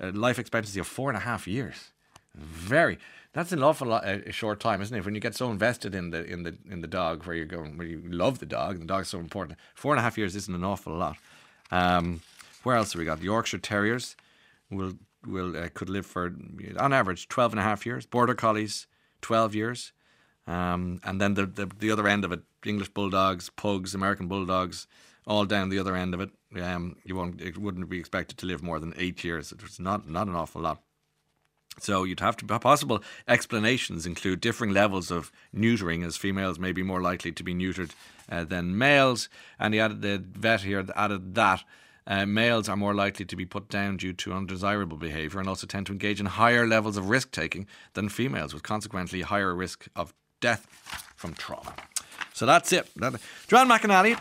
uh, 0.00 0.10
life 0.12 0.38
expectancy 0.38 0.80
of 0.80 0.86
four 0.86 1.10
and 1.10 1.16
a 1.16 1.20
half 1.20 1.46
years. 1.46 1.90
Very. 2.34 2.98
That's 3.32 3.52
an 3.52 3.62
awful 3.62 3.88
lot, 3.88 4.04
a 4.04 4.32
short 4.32 4.58
time, 4.58 4.82
isn't 4.82 4.96
it? 4.96 5.04
When 5.04 5.14
you 5.14 5.20
get 5.20 5.36
so 5.36 5.50
invested 5.50 5.94
in 5.94 6.10
the 6.10 6.24
in 6.24 6.42
the 6.42 6.56
in 6.68 6.80
the 6.80 6.88
dog, 6.88 7.24
where 7.24 7.36
you're 7.36 7.46
going, 7.46 7.76
where 7.76 7.86
you 7.86 8.02
love 8.08 8.40
the 8.40 8.46
dog, 8.46 8.72
and 8.72 8.82
the 8.82 8.86
dog's 8.86 9.08
so 9.08 9.20
important. 9.20 9.56
Four 9.74 9.92
and 9.92 10.00
a 10.00 10.02
half 10.02 10.18
years 10.18 10.34
isn't 10.34 10.54
an 10.54 10.64
awful 10.64 10.96
lot. 10.96 11.16
Um, 11.70 12.22
where 12.64 12.74
else 12.76 12.92
have 12.92 12.98
we 12.98 13.04
got? 13.04 13.22
Yorkshire 13.22 13.58
Terriers 13.58 14.16
will 14.68 14.94
will 15.24 15.56
uh, 15.56 15.68
could 15.72 15.88
live 15.88 16.06
for 16.06 16.34
on 16.76 16.92
average 16.92 17.28
12 17.28 17.52
and 17.52 17.60
a 17.60 17.62
half 17.62 17.86
years. 17.86 18.04
Border 18.04 18.34
Collies, 18.34 18.88
twelve 19.20 19.54
years. 19.54 19.92
Um, 20.46 21.00
and 21.04 21.20
then 21.20 21.34
the, 21.34 21.46
the, 21.46 21.66
the 21.66 21.90
other 21.92 22.08
end 22.08 22.24
of 22.24 22.32
it, 22.32 22.40
English 22.66 22.88
bulldogs, 22.88 23.50
pugs, 23.50 23.94
American 23.94 24.26
bulldogs, 24.26 24.88
all 25.30 25.44
down 25.44 25.68
the 25.68 25.78
other 25.78 25.94
end 25.94 26.12
of 26.12 26.20
it. 26.20 26.30
Um, 26.60 26.96
you 27.04 27.14
won't, 27.14 27.40
it 27.40 27.56
wouldn't 27.56 27.88
be 27.88 28.00
expected 28.00 28.36
to 28.38 28.46
live 28.46 28.64
more 28.64 28.80
than 28.80 28.92
eight 28.96 29.22
years. 29.22 29.52
It's 29.52 29.78
not 29.78 30.08
not 30.08 30.26
an 30.26 30.34
awful 30.34 30.60
lot. 30.60 30.82
So 31.78 32.02
you'd 32.02 32.20
have 32.20 32.36
to 32.38 32.58
possible 32.58 33.00
explanations 33.28 34.06
include 34.06 34.40
differing 34.40 34.72
levels 34.72 35.10
of 35.12 35.30
neutering, 35.54 36.04
as 36.04 36.16
females 36.16 36.58
may 36.58 36.72
be 36.72 36.82
more 36.82 37.00
likely 37.00 37.30
to 37.30 37.44
be 37.44 37.54
neutered 37.54 37.92
uh, 38.28 38.44
than 38.44 38.76
males. 38.76 39.28
And 39.58 39.72
he 39.72 39.78
added 39.80 40.02
the 40.02 40.18
vet 40.18 40.62
here 40.62 40.84
added 40.96 41.34
that. 41.36 41.62
Uh, 42.06 42.26
males 42.26 42.68
are 42.68 42.76
more 42.76 42.94
likely 42.94 43.24
to 43.24 43.36
be 43.36 43.46
put 43.46 43.68
down 43.68 43.96
due 43.98 44.12
to 44.12 44.32
undesirable 44.32 44.96
behaviour 44.96 45.38
and 45.38 45.48
also 45.48 45.66
tend 45.66 45.86
to 45.86 45.92
engage 45.92 46.18
in 46.18 46.26
higher 46.26 46.66
levels 46.66 46.96
of 46.96 47.08
risk 47.08 47.30
taking 47.30 47.68
than 47.94 48.08
females, 48.08 48.52
with 48.52 48.64
consequently 48.64 49.20
higher 49.20 49.54
risk 49.54 49.86
of 49.94 50.12
death 50.40 50.66
from 51.14 51.34
trauma. 51.34 51.72
So 52.32 52.46
that's 52.46 52.72
it. 52.72 52.88
Joanne 53.46 53.68
McNally, 53.68 54.18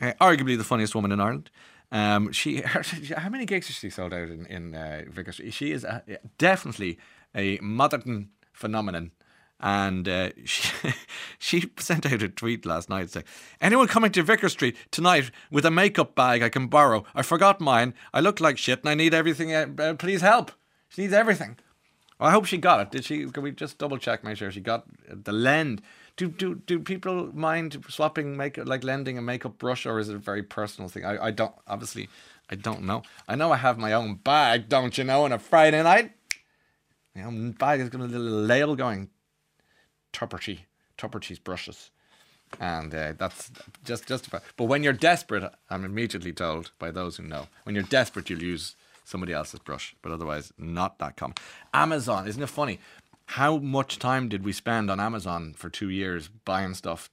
uh, 0.00 0.12
arguably 0.20 0.56
the 0.56 0.64
funniest 0.64 0.94
woman 0.94 1.12
in 1.12 1.20
Ireland, 1.20 1.50
Um, 1.90 2.32
she 2.32 2.60
how 3.16 3.30
many 3.30 3.46
gigs 3.46 3.68
has 3.68 3.76
she 3.76 3.90
sold 3.90 4.12
out 4.12 4.28
in 4.28 4.46
in 4.46 4.74
uh, 4.74 5.32
Street? 5.32 5.52
She 5.52 5.72
is 5.72 5.84
a, 5.84 6.02
definitely 6.36 6.98
a 7.34 7.58
modern 7.62 8.30
phenomenon. 8.52 9.12
And 9.60 10.08
uh, 10.08 10.30
she 10.44 10.94
she 11.38 11.70
sent 11.78 12.06
out 12.06 12.22
a 12.22 12.28
tweet 12.28 12.64
last 12.64 12.88
night 12.88 13.10
saying, 13.10 13.26
"Anyone 13.60 13.88
coming 13.88 14.12
to 14.12 14.22
Vicar 14.22 14.48
Street 14.48 14.76
tonight 14.90 15.30
with 15.50 15.64
a 15.64 15.70
makeup 15.70 16.14
bag 16.14 16.42
I 16.42 16.48
can 16.48 16.68
borrow? 16.68 17.04
I 17.14 17.22
forgot 17.22 17.60
mine. 17.60 17.94
I 18.14 18.20
look 18.20 18.40
like 18.40 18.58
shit, 18.58 18.80
and 18.80 18.88
I 18.88 18.94
need 18.94 19.14
everything. 19.14 19.52
Uh, 19.52 19.66
uh 19.78 19.94
please 19.94 20.20
help. 20.20 20.52
She 20.88 21.02
needs 21.02 21.14
everything." 21.14 21.56
Well, 22.18 22.28
I 22.28 22.32
hope 22.32 22.46
she 22.46 22.58
got 22.58 22.80
it. 22.80 22.90
Did 22.90 23.04
she? 23.04 23.26
Can 23.30 23.42
we 23.42 23.52
just 23.52 23.78
double 23.78 23.98
check, 23.98 24.24
make 24.24 24.36
sure 24.36 24.50
she 24.50 24.60
got 24.60 24.84
the 25.08 25.32
lend? 25.32 25.82
Do 26.18 26.28
do 26.28 26.56
do 26.56 26.80
people 26.80 27.30
mind 27.32 27.82
swapping 27.88 28.36
make 28.36 28.56
like 28.58 28.82
lending 28.82 29.16
a 29.18 29.22
makeup 29.22 29.56
brush, 29.56 29.86
or 29.86 30.00
is 30.00 30.08
it 30.08 30.16
a 30.16 30.18
very 30.18 30.42
personal 30.42 30.88
thing? 30.90 31.04
I, 31.04 31.26
I 31.26 31.30
don't 31.30 31.54
obviously 31.66 32.08
I 32.50 32.56
don't 32.56 32.82
know. 32.82 33.02
I 33.28 33.36
know 33.36 33.52
I 33.52 33.56
have 33.56 33.78
my 33.78 33.92
own 33.92 34.16
bag, 34.16 34.68
don't 34.68 34.98
you 34.98 35.04
know? 35.04 35.24
On 35.24 35.32
a 35.32 35.38
Friday 35.38 35.80
night, 35.80 36.12
my 37.14 37.22
own 37.22 37.52
bag 37.52 37.78
has 37.78 37.88
got 37.88 38.00
a 38.00 38.04
little 38.04 38.26
label 38.26 38.74
going, 38.74 39.10
Tubridy, 40.12 40.60
Tubridy's 40.96 41.38
brushes, 41.38 41.92
and 42.58 42.92
uh, 42.92 43.12
that's 43.16 43.52
just 43.84 44.08
justified. 44.08 44.42
But 44.56 44.64
when 44.64 44.82
you're 44.82 44.94
desperate, 44.94 45.52
I'm 45.70 45.84
immediately 45.84 46.32
told 46.32 46.72
by 46.80 46.90
those 46.90 47.16
who 47.18 47.22
know, 47.22 47.46
when 47.62 47.76
you're 47.76 47.84
desperate, 47.84 48.28
you'll 48.28 48.42
use 48.42 48.74
somebody 49.04 49.32
else's 49.32 49.60
brush, 49.60 49.94
but 50.02 50.12
otherwise 50.12 50.52
not 50.58 50.98
that 50.98 51.16
common. 51.16 51.36
Amazon, 51.72 52.26
isn't 52.26 52.42
it 52.42 52.48
funny? 52.48 52.78
How 53.28 53.58
much 53.58 53.98
time 53.98 54.30
did 54.30 54.42
we 54.42 54.52
spend 54.52 54.90
on 54.90 54.98
Amazon 54.98 55.52
for 55.54 55.68
two 55.68 55.90
years 55.90 56.28
buying 56.46 56.72
stuff? 56.72 57.10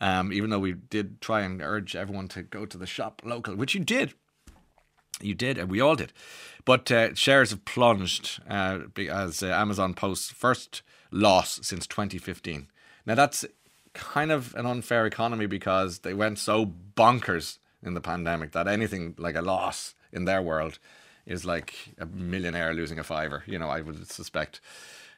Um, 0.00 0.32
even 0.32 0.50
though 0.50 0.60
we 0.60 0.74
did 0.74 1.20
try 1.20 1.40
and 1.40 1.60
urge 1.60 1.96
everyone 1.96 2.28
to 2.28 2.42
go 2.42 2.64
to 2.64 2.78
the 2.78 2.86
shop 2.86 3.22
local, 3.24 3.56
which 3.56 3.74
you 3.74 3.84
did. 3.84 4.14
You 5.20 5.34
did, 5.34 5.58
and 5.58 5.68
we 5.68 5.80
all 5.80 5.96
did. 5.96 6.12
But 6.64 6.92
uh, 6.92 7.12
shares 7.16 7.50
have 7.50 7.64
plunged 7.64 8.40
uh, 8.48 8.80
as 9.10 9.42
uh, 9.42 9.46
Amazon 9.46 9.94
posts 9.94 10.30
first 10.30 10.82
loss 11.10 11.58
since 11.64 11.88
2015. 11.88 12.68
Now, 13.04 13.16
that's 13.16 13.44
kind 13.94 14.30
of 14.30 14.54
an 14.54 14.64
unfair 14.64 15.06
economy 15.06 15.46
because 15.46 16.00
they 16.00 16.14
went 16.14 16.38
so 16.38 16.66
bonkers 16.66 17.58
in 17.82 17.94
the 17.94 18.00
pandemic 18.00 18.52
that 18.52 18.68
anything 18.68 19.16
like 19.18 19.34
a 19.34 19.42
loss 19.42 19.96
in 20.12 20.24
their 20.24 20.40
world 20.40 20.78
is 21.26 21.44
like 21.44 21.74
a 21.98 22.06
millionaire 22.06 22.72
losing 22.72 23.00
a 23.00 23.04
fiver, 23.04 23.42
you 23.44 23.58
know, 23.58 23.68
I 23.68 23.80
would 23.80 24.08
suspect. 24.08 24.60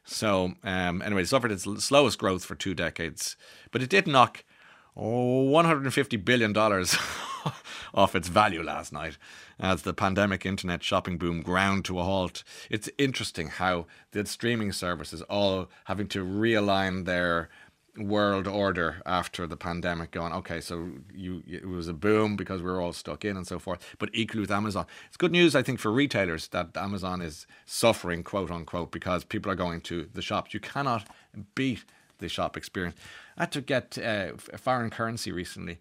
So, 0.05 0.55
um, 0.65 1.03
anyway, 1.03 1.23
it 1.23 1.29
suffered 1.29 1.53
its 1.53 1.65
slowest 1.85 2.19
growth 2.19 2.45
for 2.45 2.55
two 2.55 2.75
decades, 2.75 3.37
but 3.71 3.83
it 3.83 3.91
did 3.91 4.07
knock 4.07 4.45
oh, 4.97 5.49
$150 5.51 6.25
billion 6.25 6.57
off 7.95 8.15
its 8.15 8.29
value 8.29 8.63
last 8.63 8.93
night 8.93 9.17
as 9.59 9.83
the 9.83 9.95
pandemic 9.95 10.47
internet 10.47 10.83
shopping 10.83 11.19
boom 11.19 11.43
ground 11.43 11.85
to 11.85 11.99
a 11.99 12.03
halt. 12.03 12.45
It's 12.71 12.89
interesting 12.99 13.49
how 13.49 13.87
the 14.13 14.27
streaming 14.27 14.73
services 14.73 15.23
all 15.23 15.69
having 15.85 16.09
to 16.09 16.25
realign 16.25 17.05
their 17.05 17.49
world 18.09 18.47
order 18.47 19.03
after 19.05 19.47
the 19.47 19.57
pandemic 19.57 20.11
going 20.11 20.33
okay 20.33 20.61
so 20.61 20.91
you 21.15 21.43
it 21.47 21.67
was 21.67 21.89
a 21.89 21.93
boom 21.93 22.37
because 22.37 22.63
we 22.63 22.71
were 22.71 22.81
all 22.81 22.93
stuck 22.93 23.25
in 23.25 23.37
and 23.37 23.47
so 23.47 23.59
forth 23.59 23.95
but 23.99 24.09
equally 24.13 24.41
with 24.41 24.51
amazon. 24.51 24.87
It's 25.09 25.17
good 25.17 25.33
news 25.33 25.55
i 25.55 25.63
think 25.63 25.79
for 25.79 25.93
retailers 25.93 26.49
that 26.49 26.77
amazon 26.77 27.21
is 27.21 27.47
suffering 27.67 28.23
quote 28.23 28.51
unquote 28.51 28.91
because 28.91 29.25
people 29.25 29.51
are 29.53 29.57
going 29.57 29.81
to 29.83 30.09
the 30.13 30.23
shops. 30.23 30.55
You 30.55 30.61
cannot 30.61 31.07
beat 31.55 31.85
the 32.19 32.29
shop 32.29 32.57
experience. 32.57 32.97
I 33.37 33.43
had 33.43 33.53
to 33.53 33.61
get 33.61 33.99
uh, 33.99 34.33
foreign 34.37 34.91
currency 34.91 35.33
recently 35.33 35.79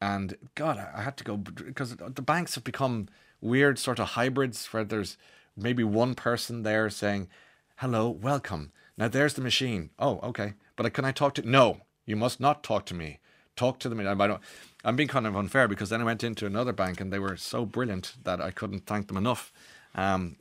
and 0.00 0.36
god 0.54 0.78
i 0.94 1.02
had 1.02 1.16
to 1.16 1.24
go 1.24 1.36
because 1.36 1.96
the 1.96 2.22
banks 2.22 2.54
have 2.54 2.64
become 2.64 3.08
weird 3.40 3.78
sort 3.78 3.98
of 3.98 4.08
hybrids 4.08 4.66
where 4.72 4.84
there's 4.84 5.16
maybe 5.56 5.82
one 5.82 6.14
person 6.14 6.62
there 6.62 6.90
saying 6.90 7.28
hello 7.76 8.08
welcome. 8.08 8.72
Now 8.98 9.08
there's 9.08 9.34
the 9.34 9.42
machine. 9.42 9.90
Oh 9.98 10.20
okay 10.22 10.54
but 10.76 10.92
can 10.92 11.04
I 11.04 11.12
talk 11.12 11.34
to? 11.34 11.48
No, 11.48 11.80
you 12.04 12.16
must 12.16 12.40
not 12.40 12.62
talk 12.62 12.86
to 12.86 12.94
me. 12.94 13.18
Talk 13.56 13.78
to 13.80 13.88
them. 13.88 14.00
I 14.00 14.26
don't. 14.26 14.42
I'm 14.84 14.96
being 14.96 15.08
kind 15.08 15.26
of 15.26 15.34
unfair 15.34 15.66
because 15.66 15.88
then 15.88 16.00
I 16.00 16.04
went 16.04 16.22
into 16.22 16.46
another 16.46 16.72
bank 16.72 17.00
and 17.00 17.12
they 17.12 17.18
were 17.18 17.36
so 17.36 17.64
brilliant 17.64 18.12
that 18.24 18.40
I 18.40 18.50
couldn't 18.50 18.86
thank 18.86 19.08
them 19.08 19.16
enough. 19.16 19.52
Um, 19.94 20.36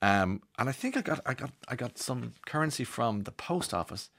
um, 0.00 0.42
and 0.58 0.68
I 0.68 0.72
think 0.72 0.96
I 0.96 1.00
got 1.00 1.20
I 1.26 1.34
got 1.34 1.50
I 1.68 1.74
got 1.74 1.98
some 1.98 2.34
currency 2.46 2.84
from 2.84 3.22
the 3.22 3.32
post 3.32 3.74
office, 3.74 4.10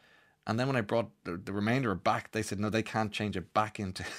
and 0.46 0.60
then 0.60 0.68
when 0.68 0.76
I 0.76 0.82
brought 0.82 1.10
the, 1.24 1.38
the 1.38 1.54
remainder 1.54 1.94
back, 1.96 2.32
they 2.32 2.42
said 2.42 2.60
no, 2.60 2.70
they 2.70 2.84
can't 2.84 3.12
change 3.12 3.38
it 3.38 3.54
back 3.54 3.80
into. 3.80 4.04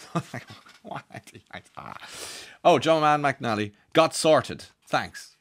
Oh, 2.64 2.78
John 2.78 3.02
Man 3.02 3.23
McNally 3.23 3.73
got 3.92 4.14
sorted. 4.14 4.64
Thanks. 4.87 5.37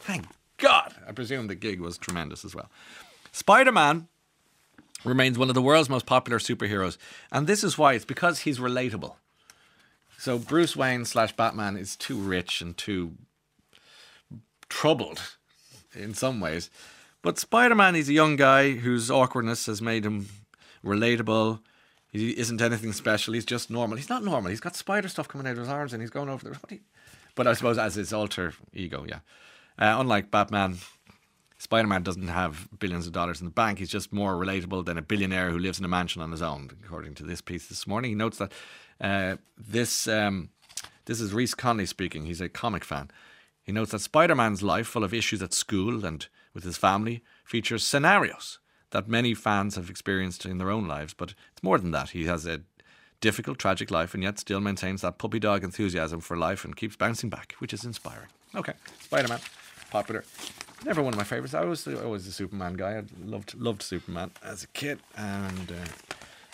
Thank 0.00 0.26
God. 0.56 0.94
I 1.06 1.12
presume 1.12 1.46
the 1.46 1.54
gig 1.54 1.80
was 1.80 1.98
tremendous 1.98 2.44
as 2.44 2.54
well. 2.54 2.70
Spider 3.32 3.72
Man 3.72 4.08
remains 5.04 5.38
one 5.38 5.48
of 5.48 5.54
the 5.54 5.62
world's 5.62 5.88
most 5.88 6.06
popular 6.06 6.38
superheroes. 6.38 6.96
And 7.30 7.46
this 7.46 7.62
is 7.62 7.78
why 7.78 7.94
it's 7.94 8.04
because 8.04 8.40
he's 8.40 8.58
relatable. 8.58 9.14
So 10.18 10.38
Bruce 10.38 10.74
Wayne 10.76 11.04
slash 11.04 11.32
Batman 11.36 11.76
is 11.76 11.96
too 11.96 12.16
rich 12.16 12.60
and 12.60 12.76
too 12.76 13.12
troubled 14.68 15.20
in 15.94 16.14
some 16.14 16.40
ways. 16.40 16.70
But 17.22 17.38
Spider 17.38 17.74
Man, 17.74 17.94
he's 17.94 18.08
a 18.08 18.14
young 18.14 18.36
guy 18.36 18.72
whose 18.72 19.10
awkwardness 19.10 19.66
has 19.66 19.82
made 19.82 20.04
him 20.04 20.28
relatable. 20.84 21.60
He 22.12 22.30
isn't 22.30 22.62
anything 22.62 22.92
special. 22.92 23.34
He's 23.34 23.44
just 23.44 23.70
normal. 23.70 23.96
He's 23.96 24.08
not 24.08 24.24
normal. 24.24 24.50
He's 24.50 24.60
got 24.60 24.76
spider 24.76 25.08
stuff 25.08 25.28
coming 25.28 25.46
out 25.46 25.52
of 25.52 25.58
his 25.58 25.68
arms 25.68 25.92
and 25.92 26.00
he's 26.00 26.10
going 26.10 26.28
over 26.28 26.48
there. 26.48 26.78
But 27.34 27.46
I 27.46 27.52
suppose 27.52 27.78
as 27.78 27.96
his 27.96 28.12
alter 28.12 28.54
ego, 28.72 29.04
yeah. 29.06 29.20
Uh, 29.78 30.00
unlike 30.00 30.30
Batman, 30.30 30.78
Spider 31.58 31.88
Man 31.88 32.02
doesn't 32.02 32.28
have 32.28 32.68
billions 32.78 33.06
of 33.06 33.12
dollars 33.12 33.40
in 33.40 33.46
the 33.46 33.52
bank. 33.52 33.78
He's 33.78 33.90
just 33.90 34.12
more 34.12 34.34
relatable 34.34 34.84
than 34.84 34.98
a 34.98 35.02
billionaire 35.02 35.50
who 35.50 35.58
lives 35.58 35.78
in 35.78 35.84
a 35.84 35.88
mansion 35.88 36.20
on 36.20 36.30
his 36.30 36.42
own, 36.42 36.70
according 36.84 37.14
to 37.14 37.22
this 37.22 37.40
piece 37.40 37.66
this 37.66 37.86
morning. 37.86 38.10
He 38.10 38.14
notes 38.14 38.38
that 38.38 38.52
uh, 39.00 39.36
this 39.56 40.06
um, 40.06 40.50
this 41.06 41.20
is 41.20 41.32
Reese 41.32 41.54
Conley 41.54 41.86
speaking. 41.86 42.26
He's 42.26 42.40
a 42.40 42.48
comic 42.48 42.84
fan. 42.84 43.10
He 43.62 43.72
notes 43.72 43.92
that 43.92 44.00
Spider 44.00 44.34
Man's 44.34 44.62
life, 44.62 44.86
full 44.86 45.04
of 45.04 45.14
issues 45.14 45.42
at 45.42 45.52
school 45.52 46.04
and 46.04 46.26
with 46.52 46.64
his 46.64 46.76
family, 46.76 47.22
features 47.44 47.84
scenarios 47.84 48.58
that 48.90 49.08
many 49.08 49.34
fans 49.34 49.76
have 49.76 49.90
experienced 49.90 50.46
in 50.46 50.58
their 50.58 50.70
own 50.70 50.86
lives. 50.86 51.14
But 51.14 51.34
it's 51.52 51.62
more 51.62 51.78
than 51.78 51.90
that. 51.90 52.10
He 52.10 52.26
has 52.26 52.46
a 52.46 52.62
difficult, 53.20 53.58
tragic 53.58 53.90
life 53.90 54.14
and 54.14 54.22
yet 54.22 54.38
still 54.38 54.60
maintains 54.60 55.00
that 55.00 55.18
puppy 55.18 55.38
dog 55.38 55.64
enthusiasm 55.64 56.20
for 56.20 56.36
life 56.36 56.64
and 56.64 56.76
keeps 56.76 56.96
bouncing 56.96 57.30
back, 57.30 57.54
which 57.58 57.72
is 57.72 57.84
inspiring. 57.84 58.28
Okay, 58.54 58.74
Spider 59.00 59.28
Man, 59.28 59.40
popular 59.90 60.24
never 60.84 61.02
one 61.02 61.12
of 61.12 61.18
my 61.18 61.24
favorites. 61.24 61.54
I 61.54 61.64
was 61.64 61.86
always 61.86 62.26
a 62.26 62.32
Superman 62.32 62.74
guy. 62.74 62.98
I 62.98 63.02
loved 63.24 63.54
loved 63.54 63.82
Superman 63.82 64.30
as 64.42 64.62
a 64.64 64.68
kid, 64.68 65.00
and 65.16 65.72
uh, 65.72 65.88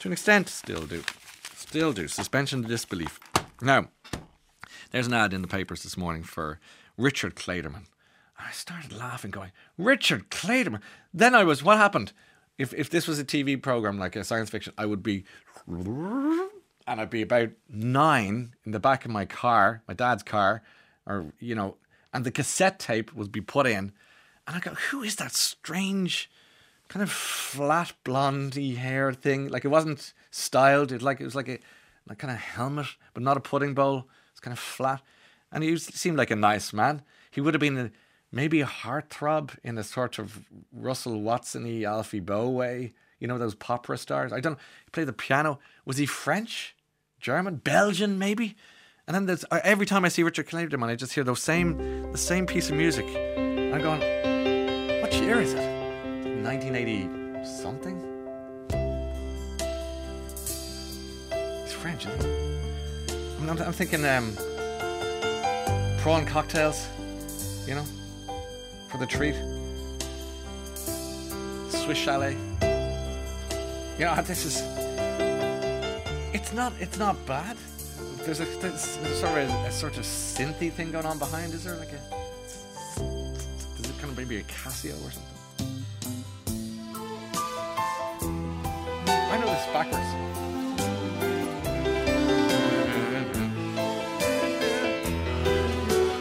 to 0.01 0.09
an 0.09 0.13
extent, 0.13 0.49
still 0.49 0.87
do, 0.87 1.03
still 1.55 1.93
do. 1.93 2.09
Suspension 2.09 2.61
of 2.61 2.69
disbelief. 2.69 3.19
Now, 3.61 3.89
there's 4.91 5.07
an 5.07 5.15
ad 5.15 5.33
in 5.33 5.43
the 5.43 5.49
papers 5.49 5.83
this 5.83 5.97
morning 5.97 6.23
for 6.23 6.59
Richard 6.97 7.35
Clayderman. 7.35 7.85
I 8.39 8.51
started 8.51 8.93
laughing, 8.93 9.31
going, 9.31 9.53
Richard 9.79 10.31
Clayderman. 10.31 10.81
Then 11.15 11.35
I 11.35 11.45
was, 11.45 11.63
what 11.63 11.79
happened? 11.79 12.13
If 12.59 12.75
if 12.75 12.91
this 12.91 13.07
was 13.07 13.19
a 13.19 13.25
TV 13.25 13.61
program 13.61 13.99
like 13.99 14.17
a 14.17 14.25
science 14.25 14.51
fiction, 14.51 14.73
I 14.77 14.87
would 14.87 15.03
be, 15.03 15.25
and 15.67 16.51
I'd 16.87 17.11
be 17.11 17.23
about 17.23 17.51
nine 17.69 18.55
in 18.65 18.73
the 18.73 18.81
back 18.81 19.05
of 19.05 19.11
my 19.11 19.25
car, 19.25 19.83
my 19.89 19.95
dad's 19.95 20.23
car, 20.23 20.63
or 21.07 21.33
you 21.39 21.55
know, 21.55 21.77
and 22.13 22.25
the 22.25 22.31
cassette 22.31 22.79
tape 22.79 23.15
would 23.15 23.33
be 23.33 23.41
put 23.41 23.67
in 23.67 23.93
and 24.47 24.57
I 24.57 24.61
go, 24.61 24.75
who 24.91 25.03
is 25.03 25.17
that 25.17 25.33
strange, 25.33 26.31
kind 26.89 27.03
of 27.03 27.11
flat 27.11 27.93
blondie 28.05 28.75
hair 28.75 29.13
thing? 29.13 29.49
Like 29.49 29.65
it 29.65 29.69
wasn't 29.69 30.13
styled. 30.31 30.93
It 30.93 31.03
like 31.03 31.21
it 31.21 31.25
was 31.25 31.35
like 31.35 31.49
a 31.49 31.59
like 32.09 32.19
kind 32.19 32.33
of 32.33 32.39
helmet, 32.39 32.87
but 33.15 33.23
not 33.23 33.37
a 33.37 33.41
pudding 33.41 33.75
bowl. 33.75 34.09
It's 34.33 34.41
kind 34.41 34.53
of 34.53 34.59
flat, 34.59 35.03
and 35.53 35.63
he 35.63 35.77
seemed 35.77 36.19
like 36.19 36.31
a 36.31 36.37
nice 36.37 36.73
man. 36.73 37.03
He 37.31 37.41
would 37.41 37.55
have 37.55 37.61
been 37.61 37.79
a, 37.79 37.91
maybe 38.31 38.61
a 38.61 38.67
heartthrob 38.67 39.57
in 39.63 39.79
a 39.79 39.85
sort 39.85 40.19
of 40.19 40.45
Russell 40.73 41.21
Watsony, 41.21 41.85
Alfie 41.85 42.21
Boe 42.21 42.49
way. 42.49 42.93
You 43.21 43.29
know 43.29 43.39
those 43.39 43.57
opera 43.69 43.97
stars. 43.97 44.33
I 44.33 44.41
don't. 44.41 44.55
know. 44.55 44.59
He 44.85 44.91
played 44.91 45.07
the 45.07 45.13
piano. 45.13 45.61
Was 45.85 45.97
he 45.97 46.07
French, 46.07 46.75
German, 47.21 47.57
Belgian, 47.57 48.19
maybe? 48.19 48.57
And 49.07 49.15
then 49.15 49.27
there's 49.27 49.45
uh, 49.51 49.61
every 49.63 49.87
time 49.87 50.05
I 50.05 50.09
see 50.09 50.23
Richard 50.23 50.49
Clayderman, 50.49 50.89
I 50.89 50.97
just 50.97 51.13
hear 51.13 51.25
those 51.25 51.43
same 51.43 52.11
the 52.11 52.19
same 52.19 52.47
piece 52.47 52.69
of 52.69 52.77
music. 52.77 53.07
I'm 53.07 53.81
going, 53.81 54.22
year 55.23 55.41
is 55.41 55.55
it? 55.55 55.59
1980 56.43 57.45
something? 57.45 57.97
He's 61.63 61.73
French, 61.73 62.07
isn't 62.07 62.23
he? 62.23 62.29
I 63.09 63.51
am 63.51 63.51
I'm 63.51 63.73
thinking 63.73 64.05
um, 64.05 64.37
prawn 65.99 66.27
cocktails, 66.27 66.89
you 67.67 67.75
know, 67.75 67.85
for 68.91 68.99
the 68.99 69.07
treat. 69.07 69.37
Swiss 71.69 71.99
chalet. 71.99 72.37
You 73.99 74.07
know, 74.07 74.15
this 74.23 74.45
is. 74.45 74.63
It's 76.35 76.53
not. 76.53 76.73
It's 76.81 76.99
not 76.99 77.17
bad, 77.27 77.57
there's 78.25 78.41
a 78.41 78.45
there's 78.61 78.81
sort 78.81 79.39
of 79.39 79.51
a, 79.51 79.67
a 79.67 79.73
sort 79.73 79.97
of 79.99 80.05
synthy 80.05 80.71
thing 80.73 80.93
going 80.93 81.07
on 81.07 81.19
behind. 81.19 81.53
Is 81.55 81.65
there 81.65 81.77
like 81.77 81.93
a? 81.93 82.22
Maybe 84.25 84.37
a 84.37 84.43
Casio 84.45 84.95
or 85.05 85.11
something? 85.11 85.37
I 89.09 89.37
know 89.41 89.47
this 89.47 89.67
backwards. 89.73 90.11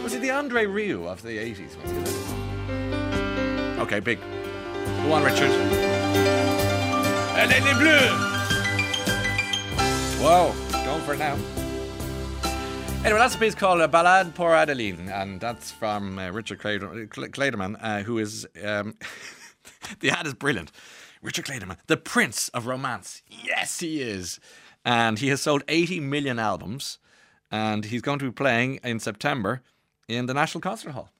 Was 0.02 0.12
he 0.12 0.18
the 0.18 0.32
Andre 0.32 0.66
Rieu 0.66 1.06
of 1.06 1.22
the 1.22 1.38
80s? 1.38 1.80
Was 1.80 1.90
he 1.92 1.98
that? 1.98 3.78
Okay, 3.82 4.00
big. 4.00 4.18
Go 4.18 5.12
on, 5.12 5.22
Richard. 5.22 5.52
Elle 7.36 7.52
est 7.52 7.60
les 7.60 7.74
bleus! 7.74 8.10
Whoa, 10.20 10.52
going 10.84 11.02
for 11.02 11.14
it 11.14 11.18
now. 11.20 11.61
Anyway, 13.04 13.18
that's 13.18 13.34
a 13.34 13.38
piece 13.38 13.54
called 13.56 13.80
uh, 13.80 13.88
Ballade 13.88 14.32
pour 14.32 14.54
Adeline, 14.54 15.08
and 15.08 15.40
that's 15.40 15.72
from 15.72 16.20
uh, 16.20 16.30
Richard 16.30 16.60
Clader- 16.60 17.12
Cl- 17.12 17.28
Clayderman, 17.28 17.76
uh, 17.80 18.02
who 18.02 18.18
is. 18.18 18.46
Um, 18.64 18.94
the 20.00 20.10
ad 20.10 20.24
is 20.26 20.34
brilliant. 20.34 20.70
Richard 21.20 21.44
Clayderman, 21.44 21.78
the 21.88 21.96
prince 21.96 22.48
of 22.50 22.66
romance. 22.66 23.22
Yes, 23.28 23.80
he 23.80 24.00
is. 24.00 24.38
And 24.84 25.18
he 25.18 25.28
has 25.28 25.40
sold 25.42 25.64
80 25.66 25.98
million 25.98 26.38
albums, 26.38 26.98
and 27.50 27.86
he's 27.86 28.02
going 28.02 28.20
to 28.20 28.24
be 28.26 28.30
playing 28.30 28.78
in 28.84 29.00
September 29.00 29.62
in 30.06 30.26
the 30.26 30.34
National 30.34 30.60
Concert 30.60 30.92
Hall. 30.92 31.10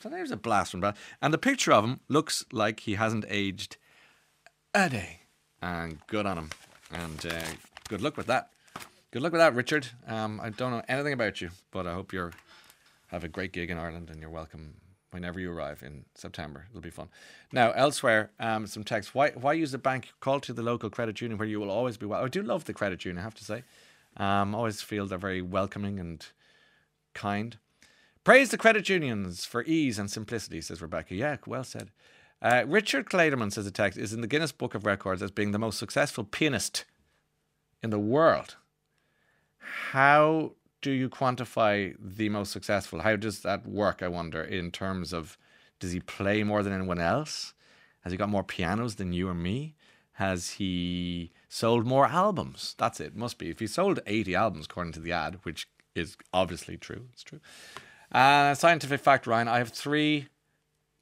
So 0.00 0.08
there's 0.08 0.30
a 0.30 0.36
blast 0.38 0.70
from 0.70 0.80
that. 0.80 0.96
And 1.20 1.34
the 1.34 1.38
picture 1.38 1.72
of 1.72 1.84
him 1.84 2.00
looks 2.08 2.46
like 2.50 2.80
he 2.80 2.94
hasn't 2.94 3.26
aged 3.28 3.76
a 4.74 4.88
day. 4.88 5.20
And 5.60 5.98
good 6.06 6.24
on 6.24 6.38
him. 6.38 6.50
And 6.92 7.26
uh, 7.26 7.42
good 7.88 8.00
luck 8.00 8.16
with 8.16 8.26
that. 8.26 8.50
Good 9.16 9.22
luck 9.22 9.32
with 9.32 9.40
that, 9.40 9.54
Richard. 9.54 9.88
Um, 10.06 10.38
I 10.42 10.50
don't 10.50 10.72
know 10.72 10.82
anything 10.88 11.14
about 11.14 11.40
you, 11.40 11.48
but 11.70 11.86
I 11.86 11.94
hope 11.94 12.12
you 12.12 12.32
have 13.06 13.24
a 13.24 13.28
great 13.28 13.50
gig 13.50 13.70
in 13.70 13.78
Ireland 13.78 14.10
and 14.10 14.20
you're 14.20 14.28
welcome 14.28 14.74
whenever 15.10 15.40
you 15.40 15.50
arrive 15.50 15.82
in 15.82 16.04
September. 16.14 16.66
It'll 16.68 16.82
be 16.82 16.90
fun. 16.90 17.08
Now, 17.50 17.70
elsewhere, 17.70 18.28
um, 18.38 18.66
some 18.66 18.84
text. 18.84 19.14
Why 19.14 19.30
why 19.30 19.54
use 19.54 19.72
a 19.72 19.78
bank? 19.78 20.12
Call 20.20 20.40
to 20.40 20.52
the 20.52 20.60
local 20.60 20.90
credit 20.90 21.18
union 21.22 21.38
where 21.38 21.48
you 21.48 21.58
will 21.58 21.70
always 21.70 21.96
be 21.96 22.04
well. 22.04 22.22
I 22.22 22.28
do 22.28 22.42
love 22.42 22.66
the 22.66 22.74
credit 22.74 23.06
union, 23.06 23.20
I 23.20 23.22
have 23.22 23.34
to 23.36 23.44
say. 23.44 23.62
Um, 24.18 24.54
always 24.54 24.82
feel 24.82 25.06
they're 25.06 25.16
very 25.16 25.40
welcoming 25.40 25.98
and 25.98 26.22
kind. 27.14 27.56
Praise 28.22 28.50
the 28.50 28.58
credit 28.58 28.86
unions 28.90 29.46
for 29.46 29.64
ease 29.64 29.98
and 29.98 30.10
simplicity, 30.10 30.60
says 30.60 30.82
Rebecca. 30.82 31.14
Yeah, 31.14 31.38
well 31.46 31.64
said. 31.64 31.88
Uh, 32.42 32.64
Richard 32.66 33.06
Clayderman, 33.06 33.50
says 33.50 33.64
the 33.64 33.70
text, 33.70 33.98
is 33.98 34.12
in 34.12 34.20
the 34.20 34.26
Guinness 34.26 34.52
Book 34.52 34.74
of 34.74 34.84
Records 34.84 35.22
as 35.22 35.30
being 35.30 35.52
the 35.52 35.58
most 35.58 35.78
successful 35.78 36.22
pianist 36.22 36.84
in 37.82 37.88
the 37.88 37.98
world. 37.98 38.56
How 39.90 40.52
do 40.82 40.90
you 40.90 41.08
quantify 41.08 41.96
the 41.98 42.28
most 42.28 42.52
successful? 42.52 43.00
How 43.00 43.16
does 43.16 43.40
that 43.40 43.66
work, 43.66 44.02
I 44.02 44.08
wonder, 44.08 44.42
in 44.42 44.70
terms 44.70 45.12
of 45.12 45.36
does 45.80 45.92
he 45.92 46.00
play 46.00 46.42
more 46.42 46.62
than 46.62 46.72
anyone 46.72 47.00
else? 47.00 47.54
Has 48.00 48.12
he 48.12 48.16
got 48.16 48.28
more 48.28 48.44
pianos 48.44 48.94
than 48.94 49.12
you 49.12 49.28
or 49.28 49.34
me? 49.34 49.74
Has 50.12 50.52
he 50.52 51.32
sold 51.48 51.86
more 51.86 52.06
albums? 52.06 52.74
That's 52.78 53.00
it, 53.00 53.14
must 53.16 53.36
be. 53.36 53.50
If 53.50 53.58
he 53.58 53.66
sold 53.66 54.00
80 54.06 54.34
albums, 54.34 54.66
according 54.66 54.92
to 54.94 55.00
the 55.00 55.12
ad, 55.12 55.40
which 55.42 55.68
is 55.94 56.16
obviously 56.32 56.76
true, 56.76 57.08
it's 57.12 57.22
true. 57.22 57.40
Uh, 58.12 58.54
scientific 58.54 59.00
fact, 59.00 59.26
Ryan, 59.26 59.48
I 59.48 59.58
have 59.58 59.70
three 59.70 60.28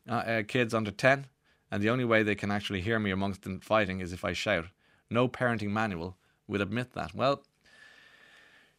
uh, 0.09 0.15
uh, 0.15 0.43
kids 0.49 0.75
under 0.75 0.91
10, 0.91 1.27
and 1.71 1.83
the 1.83 1.91
only 1.91 2.05
way 2.05 2.23
they 2.23 2.35
can 2.35 2.51
actually 2.51 2.81
hear 2.81 2.99
me 2.99 3.11
amongst 3.11 3.43
them 3.43 3.61
fighting 3.61 4.01
is 4.01 4.13
if 4.13 4.25
I 4.25 4.33
shout. 4.33 4.67
No 5.11 5.29
parenting 5.29 5.71
manual 5.71 6.17
would 6.49 6.61
admit 6.61 6.95
that. 6.95 7.15
Well, 7.15 7.45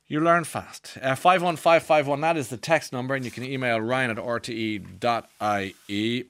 you 0.07 0.19
learn 0.19 0.43
fast. 0.43 0.97
Uh, 1.01 1.15
51551, 1.15 2.21
that 2.21 2.37
is 2.37 2.49
the 2.49 2.57
text 2.57 2.93
number, 2.93 3.15
and 3.15 3.25
you 3.25 3.31
can 3.31 3.43
email 3.43 3.79
ryan 3.79 4.11
at 4.11 4.17
rte.ie. 4.17 6.25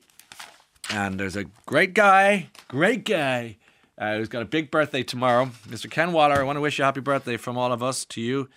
And 0.92 1.20
there's 1.20 1.36
a 1.36 1.46
great 1.66 1.94
guy, 1.94 2.50
great 2.68 3.06
guy, 3.06 3.58
uh, 3.98 4.18
who's 4.18 4.30
got 4.30 4.42
a 4.42 4.46
big 4.46 4.72
birthday 4.72 5.04
tomorrow. 5.04 5.50
Mr. 5.68 5.90
Ken 5.90 6.14
Waller, 6.14 6.36
I 6.36 6.44
want 6.44 6.58
to 6.58 6.62
wish 6.62 6.78
you 6.78 6.84
a 6.84 6.86
happy 6.86 7.02
birthday 7.02 7.38
from 7.38 7.58
all 7.58 7.72
of 7.72 7.82
us 7.82 8.06
to 8.06 8.22
you. 8.22 8.50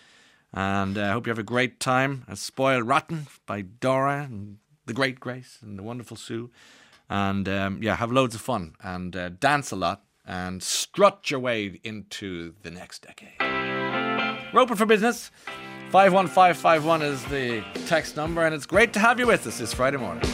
And 0.53 0.97
I 0.97 1.09
uh, 1.09 1.13
hope 1.13 1.27
you 1.27 1.31
have 1.31 1.39
a 1.39 1.45
great 1.45 1.81
time. 1.81 2.25
A 2.29 2.37
Spoiled 2.37 2.87
Rotten 2.87 3.27
by 3.47 3.63
Dora 3.63 4.25
and 4.25 4.59
the 4.87 4.95
great 4.95 5.21
Grace 5.21 5.59
and 5.63 5.79
the 5.79 5.83
wonderful 5.83 6.17
Sue. 6.17 6.51
And 7.11 7.49
um, 7.49 7.83
yeah, 7.83 7.97
have 7.97 8.13
loads 8.13 8.35
of 8.35 8.41
fun 8.41 8.75
and 8.83 9.17
uh, 9.17 9.31
dance 9.31 9.71
a 9.71 9.77
lot 9.77 10.05
and 10.27 10.63
strut 10.63 11.31
your 11.31 11.41
way 11.41 11.81
into 11.83 12.55
the 12.63 12.71
next 12.71 13.03
decade. 13.03 13.48
We're 14.53 14.61
open 14.61 14.77
for 14.77 14.87
business. 14.87 15.31
51551 15.91 17.03
is 17.03 17.25
the 17.27 17.63
text 17.87 18.17
number, 18.17 18.45
and 18.45 18.55
it's 18.55 18.67
great 18.67 18.93
to 18.95 18.99
have 18.99 19.19
you 19.19 19.27
with 19.27 19.47
us 19.47 19.59
this 19.59 19.75
Friday 19.75 19.99
morning. 19.99 20.25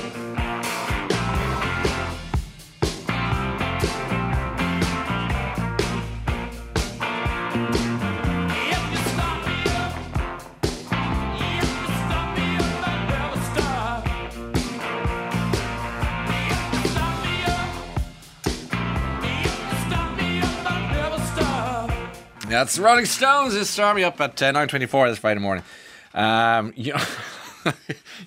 That's 22.54 22.78
Rolling 22.78 23.04
Stones. 23.04 23.68
Start 23.68 23.96
me 23.96 24.04
up 24.04 24.20
at 24.20 24.40
uh, 24.40 24.52
9.24 24.52 25.08
this 25.08 25.18
Friday 25.18 25.40
morning. 25.40 25.64
Um, 26.14 26.72
you, 26.76 26.94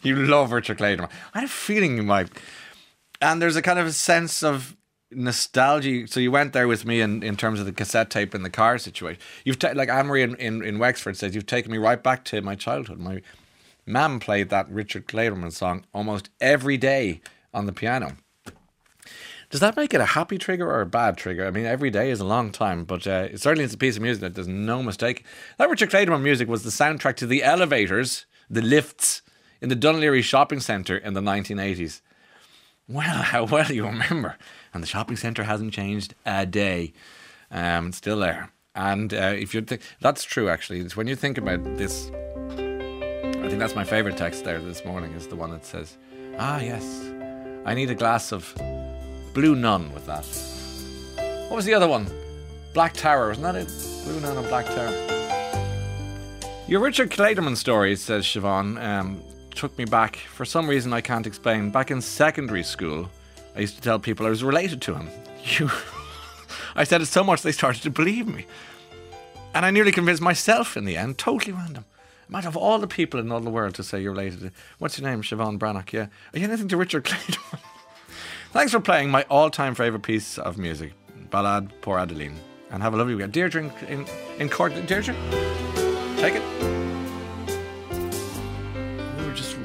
you 0.04 0.18
love 0.18 0.52
Richard 0.52 0.80
Clayton. 0.80 1.08
I 1.34 1.40
had 1.40 1.46
a 1.46 1.48
feeling 1.48 1.96
you 1.96 2.04
might. 2.04 2.28
And 3.22 3.42
there's 3.42 3.56
a 3.56 3.62
kind 3.62 3.80
of 3.80 3.88
a 3.88 3.94
sense 3.94 4.44
of 4.44 4.76
nostalgia. 5.12 6.08
So 6.08 6.20
you 6.20 6.30
went 6.30 6.52
there 6.52 6.68
with 6.68 6.86
me 6.86 7.00
in, 7.00 7.24
in 7.24 7.38
terms 7.38 7.62
of 7.62 7.68
the 7.68 7.72
cassette 7.72 8.10
tape 8.10 8.36
in 8.36 8.44
the 8.44 8.50
car 8.50 8.78
situation. 8.78 9.22
You've 9.46 9.60
ta- 9.60 9.72
like 9.74 9.88
Amory 9.88 10.24
in, 10.24 10.36
in, 10.36 10.62
in 10.62 10.78
Wexford 10.78 11.16
says, 11.16 11.34
you've 11.34 11.46
taken 11.46 11.72
me 11.72 11.78
right 11.78 12.04
back 12.04 12.26
to 12.26 12.42
my 12.42 12.56
childhood. 12.56 13.00
My 13.00 13.22
mum 13.86 14.20
played 14.20 14.50
that 14.50 14.70
Richard 14.70 15.08
Clayderman 15.08 15.54
song 15.54 15.86
almost 15.94 16.32
every 16.42 16.76
day 16.76 17.22
on 17.54 17.66
the 17.66 17.72
piano. 17.72 18.18
Does 19.50 19.62
that 19.62 19.78
make 19.78 19.94
it 19.94 20.02
a 20.02 20.06
happy 20.06 20.38
trigger 20.38 20.70
or 20.70 20.82
a 20.82 20.86
bad 20.86 21.18
trigger? 21.18 21.48
I 21.48 21.52
mean, 21.52 21.66
every 21.66 21.90
day 21.90 22.12
is 22.12 22.20
a 22.20 22.26
long 22.26 22.52
time, 22.52 22.84
but 22.84 23.08
uh, 23.08 23.30
it 23.32 23.40
certainly 23.40 23.64
it's 23.64 23.74
a 23.74 23.78
piece 23.78 23.96
of 23.96 24.02
music 24.02 24.22
that 24.22 24.36
there's 24.36 24.48
no 24.48 24.84
mistake. 24.84 25.26
That 25.58 25.70
Richard 25.70 25.90
Clayderman 25.90 26.22
music 26.22 26.50
was 26.50 26.64
the 26.64 26.70
soundtrack 26.70 27.16
to 27.18 27.28
the 27.28 27.44
elevators, 27.44 28.26
the 28.50 28.62
lifts 28.62 29.22
in 29.62 29.70
the 29.70 29.76
Dun 29.76 29.96
Laoghaire 29.96 30.22
shopping 30.22 30.60
centre 30.60 30.98
in 30.98 31.14
the 31.14 31.22
1980s. 31.22 32.02
Well, 32.90 33.22
how 33.22 33.46
well 33.46 33.72
you 33.72 33.86
remember. 33.86 34.38
And 34.74 34.84
the 34.84 34.88
shopping 34.88 35.18
centre 35.18 35.44
hasn't 35.44 35.74
changed 35.74 36.14
a 36.26 36.46
day. 36.46 36.94
Um, 37.50 37.88
it's 37.88 37.98
still 37.98 38.20
there. 38.20 38.52
And 38.76 39.14
uh, 39.14 39.34
if 39.36 39.56
you 39.56 39.62
think 39.62 39.82
that's 40.02 40.24
true, 40.24 40.50
actually, 40.50 40.82
it's 40.82 40.96
when 40.96 41.08
you 41.08 41.16
think 41.16 41.38
about 41.38 41.64
this. 41.78 42.12
I 42.52 43.50
think 43.50 43.60
that's 43.60 43.76
my 43.76 43.86
favourite 43.86 44.18
text 44.18 44.44
there 44.44 44.60
this 44.60 44.84
morning 44.84 45.14
is 45.14 45.28
the 45.28 45.36
one 45.36 45.52
that 45.52 45.66
says, 45.66 45.98
"Ah, 46.38 46.60
yes, 46.60 46.84
I 47.66 47.74
need 47.74 47.90
a 47.90 47.96
glass 47.96 48.32
of." 48.32 48.54
Blue 49.38 49.56
Nun 49.56 49.94
with 49.94 50.08
that. 50.08 50.26
What 51.48 51.58
was 51.58 51.66
the 51.66 51.76
other 51.76 51.88
one? 51.88 52.08
Black 52.74 52.94
Tower, 52.94 53.28
wasn't 53.28 53.44
that 53.44 53.56
it? 53.56 53.68
Blue 54.04 54.20
Nun 54.20 54.36
and 54.36 54.48
Black 54.48 54.66
Tower. 54.66 54.90
Your 56.68 56.80
Richard 56.80 57.12
Clayderman 57.12 57.56
story, 57.56 57.96
says 57.98 58.26
Siobhan, 58.26 58.84
um, 58.84 59.22
took 59.54 59.78
me 59.78 59.86
back. 59.86 60.16
For 60.16 60.44
some 60.44 60.68
reason 60.68 60.92
I 60.92 61.02
can't 61.02 61.28
explain. 61.28 61.70
Back 61.70 61.92
in 61.92 62.02
secondary 62.02 62.64
school, 62.64 63.12
I 63.56 63.60
used 63.60 63.76
to 63.76 63.82
tell 63.82 64.00
people 64.00 64.26
I 64.26 64.32
was 64.32 64.44
related 64.44 64.82
to 64.82 64.96
him. 64.96 65.08
You, 65.60 65.70
I 66.76 66.84
said 66.84 67.02
it 67.02 67.06
so 67.06 67.24
much 67.24 67.44
they 67.44 67.52
started 67.52 67.84
to 67.84 67.92
believe 67.92 68.28
me. 68.28 68.48
And 69.54 69.68
I 69.68 69.70
nearly 69.70 69.92
convinced 69.92 70.24
myself 70.24 70.76
in 70.76 70.86
the 70.86 70.98
end. 70.98 71.20
Totally 71.20 71.54
random. 71.54 71.86
Imagine 72.28 72.48
of 72.48 72.58
all 72.58 72.80
the 72.80 72.88
people 72.88 73.20
in 73.20 73.32
all 73.32 73.40
the 73.40 73.52
world 73.52 73.76
to 73.76 73.84
say 73.84 74.02
you're 74.02 74.14
related 74.14 74.40
to. 74.40 74.52
What's 74.80 74.98
your 74.98 75.08
name? 75.08 75.22
Siobhan 75.22 75.60
Brannock, 75.60 75.94
yeah. 75.94 76.08
Are 76.34 76.40
you 76.40 76.46
anything 76.46 76.70
to 76.70 76.76
Richard 76.76 77.04
Clayderman? 77.06 77.60
Thanks 78.52 78.72
for 78.72 78.80
playing 78.80 79.12
my 79.12 79.24
all-time 79.24 79.76
favourite 79.76 80.04
piece 80.04 80.38
of 80.38 80.58
music, 80.58 80.94
Ballade 81.30 81.70
pour 81.82 82.00
Adeline. 82.00 82.40
And 82.72 82.82
have 82.82 82.94
a 82.94 82.98
lovely 82.98 83.16
weekend. 83.16 83.34
Deirdre 83.34 83.64
in, 83.64 83.72
in, 83.88 84.06
in 84.40 84.50
court. 84.50 84.74
Deirdre, 84.88 85.14
take 86.18 86.36
it. 86.36 86.44
We 89.18 89.26
were 89.26 89.34
just 89.34 89.58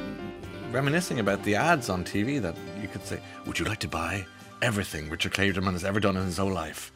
reminiscing 0.70 1.20
about 1.20 1.42
the 1.42 1.54
ads 1.54 1.88
on 1.88 2.04
TV 2.04 2.40
that 2.42 2.56
you 2.80 2.88
could 2.88 3.04
say, 3.04 3.20
would 3.46 3.58
you 3.58 3.64
like 3.64 3.80
to 3.80 3.88
buy 3.88 4.26
everything 4.62 5.08
Richard 5.10 5.32
Clayderman 5.32 5.72
has 5.72 5.84
ever 5.84 6.00
done 6.00 6.16
in 6.16 6.24
his 6.24 6.38
whole 6.38 6.52
life? 6.52 6.92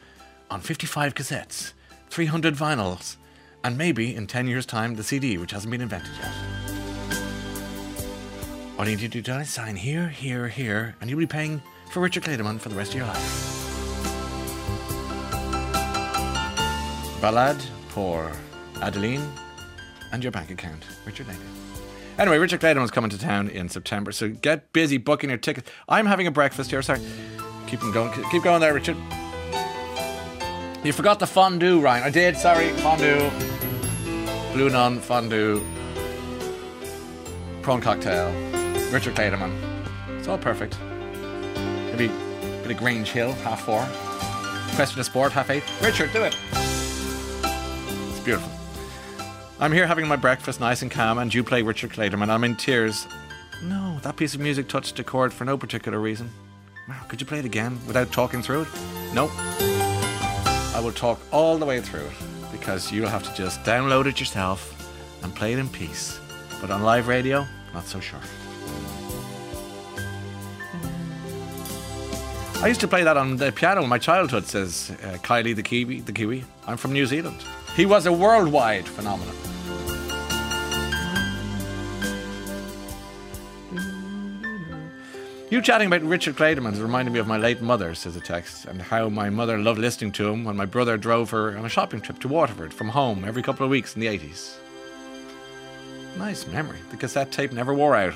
On 0.49 0.61
55 0.61 1.13
cassettes, 1.13 1.73
300 2.09 2.53
vinyls, 2.55 3.17
and 3.63 3.77
maybe 3.77 4.15
in 4.15 4.27
10 4.27 4.47
years' 4.47 4.65
time, 4.65 4.95
the 4.95 5.03
CD, 5.03 5.37
which 5.37 5.51
hasn't 5.51 5.71
been 5.71 5.81
invented 5.81 6.11
yet. 6.21 6.33
All 8.77 8.87
you 8.87 8.95
need 8.95 9.11
to 9.11 9.21
do 9.21 9.33
is 9.33 9.49
sign 9.49 9.75
here, 9.75 10.07
here, 10.07 10.47
here, 10.47 10.95
and 11.01 11.09
you'll 11.09 11.19
be 11.19 11.25
paying 11.25 11.61
for 11.91 11.99
Richard 12.01 12.23
Clayderman 12.23 12.59
for 12.59 12.69
the 12.69 12.75
rest 12.75 12.91
of 12.91 12.97
your 12.97 13.07
life. 13.07 13.53
Ballade 17.21 17.63
pour 17.89 18.31
Adeline. 18.81 19.23
and 20.13 20.23
your 20.23 20.31
bank 20.31 20.49
account. 20.51 20.83
Richard 21.05 21.27
Napier. 21.27 21.43
Anyway, 22.19 22.37
Richard 22.37 22.61
Clayderman's 22.61 22.91
coming 22.91 23.09
to 23.09 23.17
town 23.19 23.49
in 23.49 23.69
September, 23.69 24.11
so 24.11 24.29
get 24.29 24.71
busy 24.73 24.97
booking 24.97 25.29
your 25.29 25.37
tickets. 25.37 25.69
I'm 25.89 26.05
having 26.05 26.25
a 26.27 26.31
breakfast 26.31 26.69
here. 26.71 26.81
Sorry, 26.81 26.99
keep 27.67 27.79
them 27.79 27.91
going. 27.91 28.11
Keep 28.31 28.43
going 28.43 28.61
there, 28.61 28.73
Richard. 28.73 28.97
You 30.83 30.93
forgot 30.93 31.19
the 31.19 31.27
fondue, 31.27 31.79
Ryan. 31.81 32.03
I 32.03 32.09
did. 32.09 32.37
Sorry, 32.37 32.71
fondue, 32.77 33.29
blue 34.53 34.69
nun, 34.69 34.99
fondue, 34.99 35.61
prawn 37.61 37.81
cocktail. 37.81 38.31
Richard 38.91 39.15
Clayderman. 39.15 39.51
It's 40.17 40.27
all 40.27 40.37
perfect. 40.37 40.77
Maybe 41.97 42.13
a 42.13 42.61
bit 42.61 42.69
of 42.69 42.77
Grange 42.77 43.09
Hill, 43.09 43.31
half 43.33 43.61
four. 43.61 43.83
Question 44.75 44.99
of 44.99 45.05
sport, 45.07 45.31
half 45.31 45.49
eight. 45.49 45.63
Richard, 45.81 46.13
do 46.13 46.21
it. 46.21 46.37
It's 46.51 48.19
beautiful. 48.19 48.51
I'm 49.59 49.71
here 49.71 49.87
having 49.87 50.07
my 50.07 50.15
breakfast 50.15 50.59
nice 50.59 50.83
and 50.83 50.91
calm, 50.91 51.17
and 51.17 51.33
you 51.33 51.43
play 51.43 51.63
Richard 51.63 51.89
Clayderman. 51.89 52.29
I'm 52.29 52.43
in 52.43 52.55
tears. 52.55 53.07
No, 53.63 53.97
that 54.03 54.15
piece 54.15 54.35
of 54.35 54.41
music 54.41 54.67
touched 54.67 54.99
a 54.99 55.03
chord 55.03 55.33
for 55.33 55.43
no 55.43 55.57
particular 55.57 55.99
reason. 55.99 56.29
Could 57.07 57.19
you 57.19 57.25
play 57.25 57.39
it 57.39 57.45
again 57.45 57.79
without 57.87 58.11
talking 58.11 58.43
through 58.43 58.61
it? 58.61 58.67
No. 59.15 59.31
I 60.75 60.79
will 60.83 60.91
talk 60.91 61.19
all 61.31 61.57
the 61.57 61.65
way 61.65 61.81
through 61.81 62.05
it 62.05 62.51
because 62.51 62.91
you'll 62.91 63.09
have 63.09 63.23
to 63.27 63.33
just 63.33 63.63
download 63.63 64.05
it 64.05 64.19
yourself 64.19 64.71
and 65.23 65.33
play 65.33 65.53
it 65.53 65.57
in 65.57 65.67
peace. 65.67 66.19
But 66.61 66.69
on 66.69 66.83
live 66.83 67.07
radio, 67.07 67.47
not 67.73 67.87
so 67.87 67.99
sure. 67.99 68.19
I 72.59 72.67
used 72.67 72.81
to 72.81 72.87
play 72.87 73.03
that 73.03 73.17
on 73.17 73.37
the 73.37 73.51
piano 73.51 73.83
in 73.83 73.89
my 73.89 73.99
childhood, 73.99 74.45
says 74.45 74.91
uh, 75.03 75.17
Kylie 75.17 75.55
the 75.55 75.61
Kiwi. 75.61 76.01
The 76.01 76.11
Kiwi. 76.11 76.43
I'm 76.65 76.75
from 76.75 76.91
New 76.91 77.05
Zealand. 77.05 77.43
He 77.75 77.85
was 77.85 78.07
a 78.07 78.11
worldwide 78.11 78.87
phenomenon. 78.87 79.35
You 85.51 85.61
chatting 85.61 85.87
about 85.87 86.01
Richard 86.01 86.35
Clayderman 86.35 86.71
has 86.71 86.81
reminded 86.81 87.11
me 87.11 87.19
of 87.19 87.27
my 87.27 87.37
late 87.37 87.61
mother, 87.61 87.93
says 87.93 88.15
a 88.15 88.19
text, 88.19 88.65
and 88.65 88.81
how 88.81 89.07
my 89.07 89.29
mother 89.29 89.59
loved 89.59 89.79
listening 89.79 90.11
to 90.13 90.27
him 90.27 90.43
when 90.43 90.57
my 90.57 90.65
brother 90.65 90.97
drove 90.97 91.29
her 91.29 91.55
on 91.57 91.63
a 91.63 91.69
shopping 91.69 92.01
trip 92.01 92.19
to 92.19 92.27
Waterford 92.27 92.73
from 92.73 92.89
home 92.89 93.23
every 93.23 93.43
couple 93.43 93.65
of 93.65 93.69
weeks 93.69 93.95
in 93.95 94.01
the 94.01 94.07
80s. 94.07 94.55
Nice 96.17 96.47
memory. 96.47 96.79
The 96.89 96.97
cassette 96.97 97.31
tape 97.31 97.53
never 97.53 97.73
wore 97.73 97.95
out. 97.95 98.15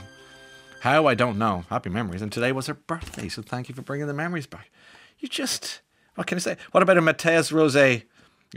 How, 0.82 1.06
I 1.06 1.14
don't 1.14 1.38
know. 1.38 1.64
Happy 1.70 1.92
memories. 1.92 2.24
And 2.24 2.32
today 2.32 2.52
was 2.52 2.66
her 2.66 2.74
birthday, 2.74 3.30
so 3.30 3.44
thank 3.44 3.70
you 3.70 3.76
for 3.76 3.84
bringing 3.84 4.08
the 4.08 4.16
memories 4.16 4.48
back. 4.48 4.72
You 5.20 5.28
just, 5.28 5.82
what 6.16 6.26
can 6.26 6.38
I 6.38 6.40
say? 6.40 6.58
What 6.72 6.82
about 6.82 6.98
a 6.98 7.02
Mateus 7.02 7.52
Rose? 7.52 7.76
If 7.76 8.04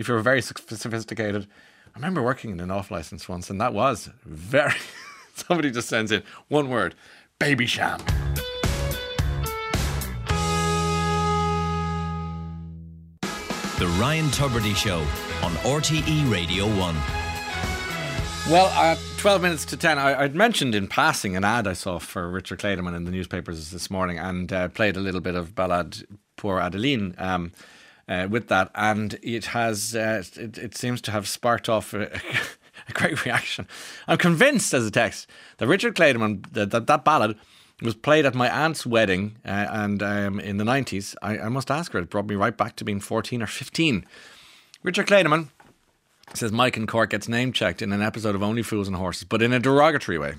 you're 0.09 0.21
very 0.21 0.41
sophisticated. 0.41 1.47
I 1.95 1.99
remember 1.99 2.23
working 2.23 2.51
in 2.51 2.61
an 2.61 2.71
off 2.71 2.91
license 2.91 3.29
once, 3.29 3.51
and 3.51 3.61
that 3.61 3.75
was 3.75 4.09
very. 4.25 4.73
Somebody 5.35 5.71
just 5.71 5.87
sends 5.87 6.11
in 6.13 6.23
one 6.49 6.71
word 6.71 6.95
Babycham. 7.39 7.99
The 13.79 13.87
Ryan 14.01 14.29
Tubridy 14.29 14.75
Show 14.75 15.01
on 15.43 15.53
RTE 15.57 16.33
Radio 16.33 16.65
1. 16.69 16.97
Well, 18.51 18.69
at 18.69 18.97
12 19.25 19.41
minutes 19.41 19.65
to 19.65 19.75
10, 19.75 19.99
I, 19.99 20.21
would 20.21 20.35
mentioned 20.35 20.75
in 20.75 20.87
passing 20.87 21.35
an 21.35 21.45
ad 21.45 21.67
I 21.67 21.73
saw 21.73 21.99
for 21.99 22.29
Richard 22.29 22.59
Clayderman 22.59 22.95
in 22.95 23.07
the 23.07 23.11
newspapers 23.11 23.71
this 23.71 23.91
morning 23.91 24.19
and 24.19 24.53
uh, 24.53 24.69
played 24.69 24.99
a 24.99 25.01
little 25.01 25.23
bit 25.23 25.35
of 25.35 25.55
Ballade 25.55 26.05
pour 26.37 26.61
Adeline 26.61 27.15
um, 27.17 27.53
uh, 28.07 28.29
with 28.29 28.49
that. 28.49 28.71
And 28.75 29.19
it 29.23 29.47
has, 29.47 29.97
uh, 29.97 30.23
it, 30.37 30.59
it, 30.59 30.77
seems 30.77 31.01
to 31.01 31.11
have 31.11 31.27
sparked 31.27 31.71
off 31.71 31.95
a, 31.95 32.03
a, 32.89 32.93
great 32.93 33.25
reaction. 33.25 33.67
I'm 34.07 34.19
convinced, 34.19 34.75
as 34.75 34.87
a 34.87 34.91
text, 34.91 35.27
that 35.57 35.69
Richard 35.69 35.97
Clayderman, 35.97 36.53
that, 36.53 36.71
that, 36.73 36.87
that 36.87 37.07
ballad, 37.07 37.39
was 37.81 37.95
played 37.95 38.27
at 38.27 38.35
my 38.35 38.51
aunt's 38.51 38.85
wedding 38.85 39.37
uh, 39.47 39.69
and 39.71 40.03
um, 40.03 40.39
in 40.39 40.59
the 40.59 40.65
90s. 40.65 41.15
I, 41.23 41.39
I, 41.39 41.49
must 41.49 41.71
ask 41.71 41.93
her, 41.93 41.99
it 41.99 42.11
brought 42.11 42.27
me 42.27 42.35
right 42.35 42.55
back 42.55 42.77
to 42.77 42.85
being 42.85 43.01
14 43.01 43.41
or 43.41 43.47
15. 43.47 44.05
Richard 44.83 45.07
Clayderman 45.07 45.49
says 46.33 46.53
Mike 46.53 46.77
in 46.77 46.87
Cork 46.87 47.11
gets 47.11 47.29
name 47.29 47.53
checked 47.53 47.83
in 47.83 47.93
an 47.93 48.03
episode 48.03 48.35
of 48.35 48.43
Only 48.43 48.63
Fools 48.63 48.89
and 48.89 48.97
Horses, 48.97 49.25
but 49.25 49.43
in 49.43 49.53
a 49.53 49.61
derogatory 49.61 50.19
way, 50.19 50.35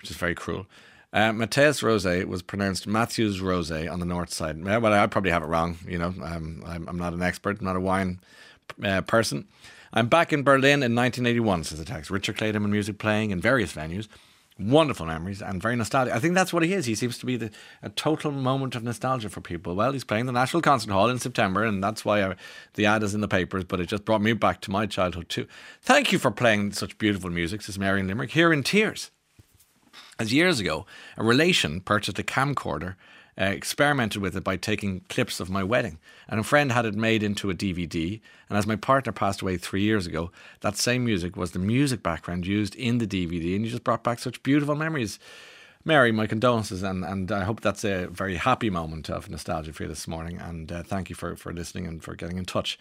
which 0.00 0.10
is 0.10 0.16
very 0.16 0.34
cruel. 0.34 0.66
Uh, 1.12 1.32
Mateus 1.32 1.82
Rose 1.82 2.04
was 2.04 2.42
pronounced 2.42 2.86
Matthews 2.86 3.40
Rose 3.40 3.70
on 3.70 4.00
the 4.00 4.06
north 4.06 4.32
side. 4.32 4.62
Well, 4.62 4.86
I 4.86 5.06
probably 5.06 5.30
have 5.30 5.42
it 5.42 5.46
wrong. 5.46 5.78
You 5.86 5.98
know, 5.98 6.14
um, 6.22 6.62
I'm, 6.66 6.88
I'm, 6.88 6.98
not 6.98 7.12
an 7.12 7.22
expert, 7.22 7.58
I'm 7.60 7.64
not 7.64 7.76
a 7.76 7.80
wine 7.80 8.20
uh, 8.84 9.00
person. 9.02 9.46
I'm 9.92 10.08
back 10.08 10.32
in 10.32 10.42
Berlin 10.42 10.82
in 10.82 10.94
1981, 10.94 11.64
says 11.64 11.78
the 11.78 11.84
text. 11.84 12.10
Richard 12.10 12.36
Clayderman 12.36 12.70
music 12.70 12.98
playing 12.98 13.30
in 13.30 13.40
various 13.40 13.72
venues 13.72 14.08
wonderful 14.58 15.06
memories 15.06 15.42
and 15.42 15.60
very 15.60 15.76
nostalgic. 15.76 16.14
I 16.14 16.18
think 16.18 16.34
that's 16.34 16.52
what 16.52 16.62
he 16.62 16.72
is. 16.72 16.86
He 16.86 16.94
seems 16.94 17.18
to 17.18 17.26
be 17.26 17.36
the, 17.36 17.50
a 17.82 17.90
total 17.90 18.30
moment 18.32 18.74
of 18.74 18.82
nostalgia 18.82 19.28
for 19.28 19.40
people. 19.40 19.74
Well, 19.74 19.92
he's 19.92 20.04
playing 20.04 20.26
the 20.26 20.32
National 20.32 20.62
Concert 20.62 20.92
Hall 20.92 21.10
in 21.10 21.18
September, 21.18 21.64
and 21.64 21.82
that's 21.82 22.04
why 22.04 22.22
I, 22.22 22.36
the 22.74 22.86
ad 22.86 23.02
is 23.02 23.14
in 23.14 23.20
the 23.20 23.28
papers, 23.28 23.64
but 23.64 23.80
it 23.80 23.86
just 23.86 24.04
brought 24.04 24.22
me 24.22 24.32
back 24.32 24.60
to 24.62 24.70
my 24.70 24.86
childhood 24.86 25.28
too. 25.28 25.46
Thank 25.82 26.12
you 26.12 26.18
for 26.18 26.30
playing 26.30 26.72
such 26.72 26.98
beautiful 26.98 27.30
music, 27.30 27.62
says 27.62 27.78
Marion 27.78 28.08
Limerick, 28.08 28.30
here 28.30 28.52
in 28.52 28.62
tears. 28.62 29.10
As 30.18 30.32
years 30.32 30.60
ago, 30.60 30.86
a 31.18 31.24
relation 31.24 31.80
purchased 31.80 32.18
a 32.18 32.22
camcorder 32.22 32.94
uh, 33.38 33.44
experimented 33.44 34.22
with 34.22 34.36
it 34.36 34.44
by 34.44 34.56
taking 34.56 35.00
clips 35.08 35.40
of 35.40 35.50
my 35.50 35.62
wedding. 35.62 35.98
And 36.28 36.40
a 36.40 36.44
friend 36.44 36.72
had 36.72 36.86
it 36.86 36.94
made 36.94 37.22
into 37.22 37.50
a 37.50 37.54
DVD. 37.54 38.20
And 38.48 38.58
as 38.58 38.66
my 38.66 38.76
partner 38.76 39.12
passed 39.12 39.42
away 39.42 39.56
three 39.56 39.82
years 39.82 40.06
ago, 40.06 40.30
that 40.60 40.76
same 40.76 41.04
music 41.04 41.36
was 41.36 41.50
the 41.50 41.58
music 41.58 42.02
background 42.02 42.46
used 42.46 42.74
in 42.74 42.98
the 42.98 43.06
DVD. 43.06 43.54
And 43.54 43.64
you 43.64 43.70
just 43.70 43.84
brought 43.84 44.04
back 44.04 44.18
such 44.18 44.42
beautiful 44.42 44.74
memories. 44.74 45.18
Mary, 45.84 46.10
my 46.10 46.26
condolences, 46.26 46.82
and, 46.82 47.04
and 47.04 47.30
I 47.30 47.44
hope 47.44 47.60
that's 47.60 47.84
a 47.84 48.08
very 48.08 48.36
happy 48.36 48.70
moment 48.70 49.08
of 49.08 49.30
nostalgia 49.30 49.72
for 49.72 49.84
you 49.84 49.88
this 49.88 50.08
morning. 50.08 50.38
And 50.38 50.72
uh, 50.72 50.82
thank 50.82 51.08
you 51.10 51.14
for, 51.14 51.36
for 51.36 51.52
listening 51.52 51.86
and 51.86 52.02
for 52.02 52.16
getting 52.16 52.38
in 52.38 52.44
touch. 52.44 52.76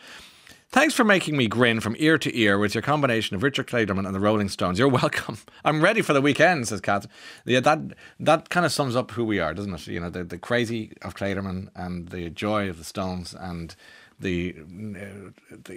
Thanks 0.76 0.94
for 0.94 1.06
making 1.06 1.38
me 1.38 1.48
grin 1.48 1.80
from 1.80 1.96
ear 2.00 2.18
to 2.18 2.38
ear 2.38 2.60
with 2.60 2.76
your 2.76 2.82
combination 2.82 3.34
of 3.34 3.44
Richard 3.44 3.66
Clayderman 3.66 4.06
and 4.06 4.14
the 4.14 4.20
Rolling 4.20 4.50
Stones. 4.50 4.78
You're 4.78 4.90
welcome. 5.04 5.38
I'm 5.64 5.82
ready 5.82 6.02
for 6.02 6.12
the 6.12 6.20
weekend, 6.20 6.68
says 6.68 6.82
Kat. 6.82 7.08
Yeah, 7.46 7.62
that 7.62 7.80
that 8.20 8.50
kind 8.50 8.66
of 8.66 8.74
sums 8.74 8.94
up 8.94 9.12
who 9.12 9.24
we 9.24 9.40
are, 9.40 9.54
doesn't 9.54 9.74
it? 9.74 9.88
You 9.88 10.02
know, 10.02 10.10
the, 10.10 10.26
the 10.26 10.38
crazy 10.38 10.92
of 11.02 11.16
Clayderman 11.16 11.70
and 11.78 12.10
the 12.10 12.30
joy 12.30 12.70
of 12.70 12.78
the 12.78 12.84
Stones 12.84 13.34
and 13.34 13.74
the 14.20 14.52
the 14.52 15.32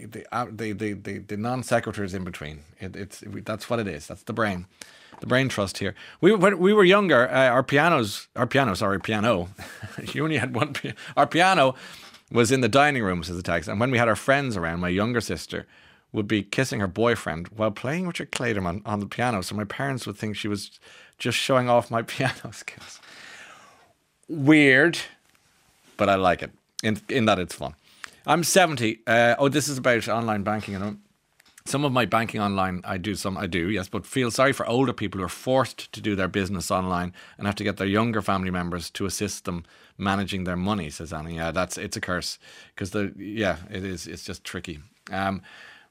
the 0.06 0.26
uh, 0.32 0.46
the, 0.50 0.72
the, 0.72 0.94
the, 0.94 1.18
the 1.18 1.36
non 1.36 1.62
sequiturs 1.62 2.12
in 2.12 2.24
between. 2.24 2.64
It, 2.80 2.96
it's 2.96 3.22
that's 3.44 3.70
what 3.70 3.78
it 3.78 3.86
is. 3.86 4.08
That's 4.08 4.24
the 4.24 4.32
brain, 4.32 4.66
the 5.20 5.28
brain 5.28 5.48
trust 5.48 5.78
here. 5.78 5.94
We 6.20 6.34
when 6.34 6.58
we 6.58 6.72
were 6.72 6.82
younger, 6.82 7.30
uh, 7.30 7.50
our 7.50 7.62
pianos, 7.62 8.26
our 8.34 8.48
piano, 8.48 8.74
sorry, 8.74 8.98
piano. 8.98 9.50
you 10.12 10.24
only 10.24 10.38
had 10.38 10.56
one. 10.56 10.74
Our 11.16 11.28
piano 11.28 11.76
was 12.30 12.52
in 12.52 12.60
the 12.60 12.68
dining 12.68 13.02
room, 13.02 13.22
says 13.22 13.36
the 13.36 13.42
text. 13.42 13.68
And 13.68 13.80
when 13.80 13.90
we 13.90 13.98
had 13.98 14.08
our 14.08 14.16
friends 14.16 14.56
around, 14.56 14.80
my 14.80 14.88
younger 14.88 15.20
sister 15.20 15.66
would 16.12 16.28
be 16.28 16.42
kissing 16.42 16.80
her 16.80 16.86
boyfriend 16.86 17.48
while 17.48 17.70
playing 17.70 18.06
Richard 18.06 18.32
Clayderman 18.32 18.82
on 18.84 19.00
the 19.00 19.06
piano. 19.06 19.42
So 19.42 19.54
my 19.54 19.64
parents 19.64 20.06
would 20.06 20.16
think 20.16 20.36
she 20.36 20.48
was 20.48 20.78
just 21.18 21.38
showing 21.38 21.68
off 21.68 21.90
my 21.90 22.02
piano 22.14 22.52
skills. 22.52 23.00
Weird, 24.28 24.98
but 25.96 26.08
I 26.08 26.16
like 26.16 26.42
it 26.42 26.50
in, 26.82 27.00
in 27.08 27.24
that 27.26 27.38
it's 27.38 27.54
fun. 27.54 27.74
I'm 28.26 28.44
70. 28.44 29.00
Uh, 29.06 29.36
oh, 29.38 29.48
this 29.48 29.68
is 29.68 29.78
about 29.78 30.06
online 30.08 30.42
banking. 30.42 30.74
And 30.74 31.00
some 31.68 31.84
of 31.84 31.92
my 31.92 32.06
banking 32.06 32.40
online, 32.40 32.80
I 32.84 32.96
do 32.96 33.14
some, 33.14 33.36
I 33.36 33.46
do, 33.46 33.70
yes, 33.70 33.88
but 33.88 34.06
feel 34.06 34.30
sorry 34.30 34.52
for 34.52 34.66
older 34.66 34.92
people 34.92 35.18
who 35.18 35.24
are 35.24 35.28
forced 35.28 35.92
to 35.92 36.00
do 36.00 36.16
their 36.16 36.28
business 36.28 36.70
online 36.70 37.12
and 37.36 37.46
have 37.46 37.56
to 37.56 37.64
get 37.64 37.76
their 37.76 37.86
younger 37.86 38.22
family 38.22 38.50
members 38.50 38.90
to 38.90 39.06
assist 39.06 39.44
them 39.44 39.64
managing 39.98 40.44
their 40.44 40.56
money. 40.56 40.90
Says 40.90 41.12
Annie. 41.12 41.36
Yeah, 41.36 41.50
that's 41.50 41.76
it's 41.76 41.96
a 41.96 42.00
curse 42.00 42.38
because 42.74 42.90
the 42.90 43.12
yeah, 43.16 43.58
it 43.70 43.84
is. 43.84 44.06
It's 44.06 44.24
just 44.24 44.44
tricky. 44.44 44.80
Um, 45.10 45.42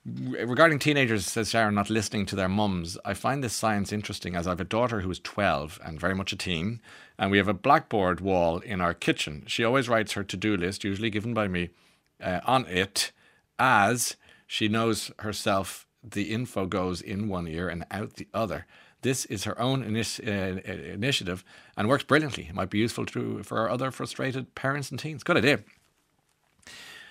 regarding 0.05 0.79
teenagers, 0.79 1.25
says 1.25 1.49
Sharon, 1.49 1.75
not 1.75 1.89
listening 1.89 2.25
to 2.27 2.35
their 2.35 2.47
mums, 2.47 2.97
I 3.03 3.13
find 3.13 3.43
this 3.43 3.53
science 3.53 3.91
interesting 3.91 4.35
as 4.35 4.47
I 4.47 4.51
have 4.51 4.61
a 4.61 4.65
daughter 4.65 5.01
who 5.01 5.11
is 5.11 5.19
12 5.19 5.79
and 5.83 5.99
very 5.99 6.15
much 6.15 6.31
a 6.31 6.37
teen, 6.37 6.81
and 7.19 7.29
we 7.29 7.37
have 7.37 7.47
a 7.47 7.53
blackboard 7.53 8.21
wall 8.21 8.59
in 8.59 8.79
our 8.79 8.93
kitchen. 8.93 9.43
She 9.47 9.63
always 9.63 9.89
writes 9.89 10.13
her 10.13 10.23
to 10.23 10.37
do 10.37 10.55
list, 10.55 10.83
usually 10.83 11.09
given 11.09 11.33
by 11.33 11.47
me, 11.47 11.69
uh, 12.21 12.39
on 12.45 12.65
it 12.67 13.11
as 13.59 14.15
she 14.47 14.67
knows 14.67 15.11
herself 15.19 15.85
the 16.03 16.31
info 16.33 16.65
goes 16.65 17.01
in 17.01 17.27
one 17.27 17.47
ear 17.47 17.67
and 17.67 17.85
out 17.91 18.13
the 18.15 18.27
other. 18.33 18.65
This 19.01 19.25
is 19.25 19.43
her 19.43 19.59
own 19.59 19.83
initi- 19.83 20.25
uh, 20.27 20.61
uh, 20.67 20.93
initiative 20.93 21.43
and 21.75 21.87
works 21.87 22.03
brilliantly. 22.03 22.47
It 22.49 22.55
might 22.55 22.69
be 22.69 22.79
useful 22.79 23.05
to 23.07 23.43
for 23.43 23.69
other 23.69 23.91
frustrated 23.91 24.55
parents 24.55 24.89
and 24.89 24.99
teens. 24.99 25.23
Good 25.23 25.37
idea. 25.37 25.59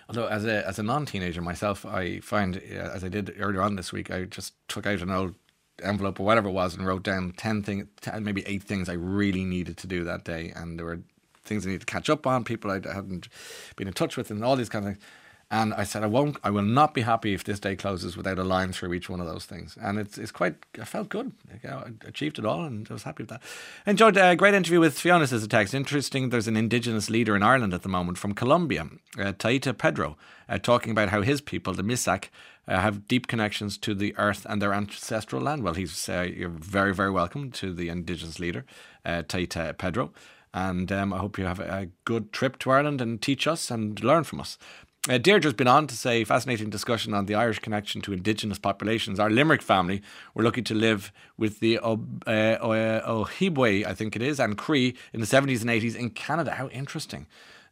Although, 0.09 0.27
as 0.27 0.45
a 0.45 0.67
as 0.67 0.79
a 0.79 0.83
non 0.83 1.07
teenager 1.07 1.43
myself, 1.43 1.85
I 1.85 2.21
find 2.21 2.57
uh, 2.57 2.75
as 2.95 3.05
I 3.05 3.09
did 3.09 3.35
earlier 3.39 3.63
on 3.63 3.77
this 3.77 3.93
week, 3.93 4.11
I 4.11 4.25
just 4.25 4.55
took 4.69 4.87
out 4.87 5.01
an 5.01 5.11
old 5.11 5.35
envelope 5.83 6.19
or 6.19 6.25
whatever 6.25 6.49
it 6.49 6.53
was 6.53 6.75
and 6.75 6.87
wrote 6.87 7.03
down 7.03 7.35
ten 7.37 7.63
things, 7.63 7.87
10, 8.01 8.25
maybe 8.25 8.43
eight 8.47 8.63
things 8.63 8.89
I 8.89 8.95
really 8.95 9.45
needed 9.45 9.77
to 9.79 9.87
do 9.87 10.05
that 10.05 10.25
day, 10.25 10.53
and 10.57 10.79
there 10.79 10.87
were 10.87 11.01
things 11.45 11.65
I 11.65 11.71
needed 11.71 11.87
to 11.87 11.93
catch 11.93 12.09
up 12.11 12.27
on, 12.27 12.45
people 12.45 12.71
I 12.71 12.75
hadn't 12.75 13.29
been 13.77 13.89
in 13.89 13.95
touch 13.95 14.17
with, 14.17 14.31
and 14.31 14.45
all 14.45 14.57
these 14.57 14.69
kind 14.69 14.87
of 14.87 14.93
things. 14.93 15.05
And 15.49 15.73
I 15.75 15.85
said, 15.85 16.03
I 16.03 16.07
won't, 16.07 16.39
I 16.43 16.51
will 16.51 16.63
not 16.63 16.93
be 16.93 17.03
happy 17.03 17.33
if 17.33 17.45
this 17.45 17.61
day 17.61 17.77
closes 17.77 18.17
without 18.17 18.39
a 18.39 18.43
line 18.43 18.73
through 18.73 18.93
each 18.95 19.09
one 19.09 19.21
of 19.21 19.29
those 19.29 19.45
things. 19.45 19.79
And 19.81 19.97
it's, 19.97 20.19
it's 20.19 20.33
quite, 20.33 20.57
I 20.81 20.85
felt 20.85 21.09
good. 21.09 21.31
I 21.65 21.93
achieved 22.05 22.41
it 22.41 22.45
all 22.45 22.65
and 22.65 22.85
I 22.91 22.93
was 22.93 23.05
happy 23.05 23.23
with 23.23 23.31
that. 23.31 23.43
Enjoyed 23.87 24.17
a 24.17 24.35
great 24.35 24.55
interview 24.55 24.81
with 24.81 24.99
Fiona, 24.99 25.25
says 25.25 25.45
a 25.45 25.49
text. 25.49 25.73
Interesting, 25.73 26.31
there's 26.31 26.49
an 26.49 26.57
Indigenous 26.57 27.09
leader 27.09 27.37
in 27.37 27.45
Ireland 27.45 27.75
at 27.75 27.83
the 27.83 27.89
moment 27.89 28.19
from 28.19 28.35
Colombia, 28.35 28.89
uh, 29.19 29.33
Taita 29.33 29.79
Pedro, 29.79 30.17
uh, 30.49 30.59
talking 30.59 30.91
about 30.91 31.11
how 31.11 31.23
his 31.23 31.41
people, 31.41 31.73
the 31.75 31.85
Misak, 31.85 32.25
uh, 32.67 32.81
have 32.81 33.07
deep 33.07 33.29
connections 33.29 33.79
to 33.79 33.95
the 33.95 34.17
earth 34.19 34.45
and 34.51 34.61
their 34.61 34.75
ancestral 34.75 35.43
land. 35.43 35.63
Well, 35.63 35.75
he's 35.75 36.09
uh, 36.09 36.23
you're 36.23 36.49
very, 36.49 36.93
very 36.93 37.13
welcome 37.13 37.53
to 37.53 37.73
the 37.73 37.89
Indigenous 37.89 38.41
leader, 38.41 38.65
uh, 39.05 39.23
Taita 39.23 39.79
Pedro. 39.79 40.13
And 40.53 40.91
um, 40.91 41.13
I 41.13 41.19
hope 41.19 41.39
you 41.39 41.45
have 41.45 41.61
a 41.61 41.91
good 42.05 42.33
trip 42.33 42.59
to 42.61 42.71
Ireland 42.71 43.01
and 43.01 43.21
teach 43.21 43.47
us 43.47 43.71
and 43.71 44.03
learn 44.03 44.25
from 44.25 44.41
us. 44.41 44.59
Uh, 45.09 45.19
Deirdre's 45.19 45.55
been 45.55 45.69
on 45.69 45.87
to 45.87 45.95
say 45.95 46.25
fascinating 46.25 46.69
discussion 46.69 47.15
on 47.15 47.27
the 47.27 47.35
Irish 47.37 47.61
connection 47.61 48.01
to 48.03 48.13
indigenous 48.13 48.59
populations. 48.59 49.21
Our 49.21 49.31
Limerick 49.31 49.63
family 49.63 50.03
were 50.35 50.43
lucky 50.43 50.63
to 50.63 50.75
live 50.75 51.13
with 51.39 51.61
the 51.61 51.79
uh, 51.79 51.97
Ojibwe, 52.27 53.87
I 53.87 53.95
think 53.95 54.17
it 54.17 54.23
is, 54.23 54.41
and 54.41 54.59
Cree 54.59 54.97
in 55.13 55.21
the 55.21 55.27
70s 55.27 55.61
and 55.61 55.71
80s 55.71 55.95
in 55.95 56.11
Canada. 56.11 56.53
How 56.53 56.69
interesting 56.69 57.27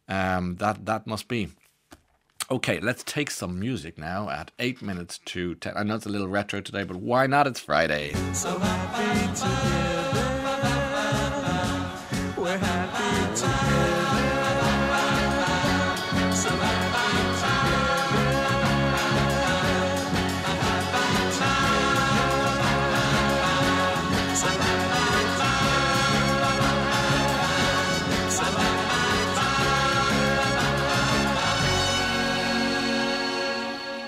um, 0.09 0.57
that 0.57 0.87
that 0.87 1.09
must 1.09 1.27
be. 1.27 1.49
Okay, 2.51 2.79
let's 2.79 3.03
take 3.03 3.31
some 3.31 3.59
music 3.59 3.99
now 3.99 4.29
at 4.29 4.53
8 4.59 4.83
minutes 4.83 5.19
to 5.25 5.55
10. 5.57 5.77
I 5.77 5.83
know 5.83 5.97
it's 5.97 6.07
a 6.07 6.11
little 6.11 6.29
retro 6.29 6.61
today, 6.61 6.85
but 6.85 6.99
why 6.99 7.27
not? 7.27 7.47
It's 7.47 7.59
Friday. 7.59 8.13
So 8.33 8.59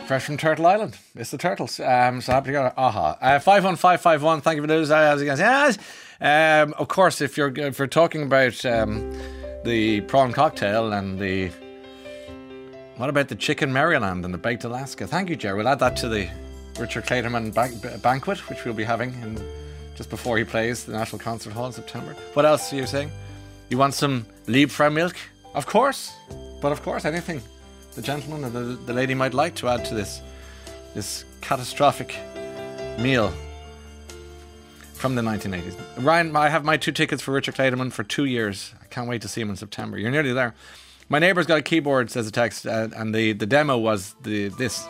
Fresh 0.07 0.25
from 0.27 0.37
Turtle 0.37 0.67
Island. 0.67 0.97
It's 1.17 1.33
the 1.33 1.39
Turtles. 1.39 1.81
Um, 1.81 2.21
so 2.21 2.31
happy 2.31 2.47
to 2.47 2.53
go. 2.53 2.73
Aha. 2.77 3.19
Uh, 3.21 3.41
51551. 3.41 4.41
Thank 4.41 4.55
you 4.55 4.63
for 4.63 4.69
those. 4.69 4.89
Going? 4.89 5.37
Yes. 5.39 5.79
Um, 6.21 6.75
of 6.79 6.87
course, 6.87 7.21
if 7.21 7.37
you're 7.37 7.53
if 7.59 7.81
you're 7.81 7.89
talking 7.89 8.23
about 8.23 8.65
um, 8.65 9.13
the 9.65 10.03
prawn 10.03 10.33
cocktail 10.33 10.93
and 10.93 11.19
the. 11.19 11.51
What 12.99 13.11
about 13.11 13.27
the 13.29 13.35
chicken 13.35 13.73
Maryland 13.73 14.25
and 14.25 14.33
the 14.33 14.39
baked 14.39 14.63
Alaska? 14.63 15.09
Thank 15.09 15.29
you, 15.29 15.35
Jerry. 15.35 15.57
We'll 15.57 15.69
add 15.69 15.81
that 15.81 15.97
to 15.97 16.09
the 16.09 16.29
Richard 16.79 17.05
Clayderman 17.05 17.53
ban- 17.53 17.99
banquet, 18.01 18.49
which 18.49 18.65
we'll 18.65 18.75
be 18.75 18.85
having 18.85 19.13
in, 19.23 19.43
just 19.97 20.09
before 20.09 20.39
he 20.39 20.45
plays 20.45 20.85
the 20.85 20.93
National 20.93 21.19
Concert 21.19 21.53
Hall 21.53 21.67
in 21.67 21.73
September. 21.73 22.15
What 22.35 22.47
else 22.47 22.73
are 22.73 22.77
you 22.77 22.87
saying? 22.87 23.11
You 23.71 23.79
want 23.79 23.95
some 23.95 24.25
Liebfraumilch? 24.47 25.17
Of 25.53 25.67
course. 25.67 26.13
But 26.63 26.71
of 26.71 26.83
course, 26.83 27.05
anything 27.05 27.43
the 27.97 28.03
gentleman 28.03 28.45
or 28.45 28.51
the, 28.51 28.61
the 28.61 28.93
lady 28.93 29.15
might 29.15 29.35
like 29.35 29.55
to 29.57 29.69
add 29.69 29.85
to 29.87 29.95
this 29.95 30.21
this 30.95 31.25
catastrophic 31.41 32.17
meal 32.99 33.33
from 34.95 35.15
the 35.15 35.23
1980s. 35.23 35.77
Ryan, 35.99 36.35
I 36.37 36.49
have 36.49 36.65
my 36.65 36.77
two 36.77 36.93
tickets 36.93 37.23
for 37.23 37.33
Richard 37.33 37.55
Clayderman 37.55 37.93
for 37.93 38.03
two 38.03 38.25
years. 38.25 38.73
I 38.83 38.87
can't 38.87 39.09
wait 39.09 39.21
to 39.23 39.29
see 39.29 39.41
him 39.41 39.51
in 39.51 39.57
September. 39.57 39.99
You're 39.99 40.11
nearly 40.11 40.33
there. 40.33 40.55
My 41.09 41.19
neighbour's 41.19 41.47
got 41.47 41.59
a 41.59 41.63
keyboard, 41.63 42.11
says 42.11 42.27
a 42.27 42.33
text, 42.33 42.67
uh, 42.67 42.89
and 42.97 43.15
the, 43.15 43.33
the 43.33 43.47
demo 43.47 43.77
was 43.77 44.15
the 44.23 44.49
this. 44.49 44.87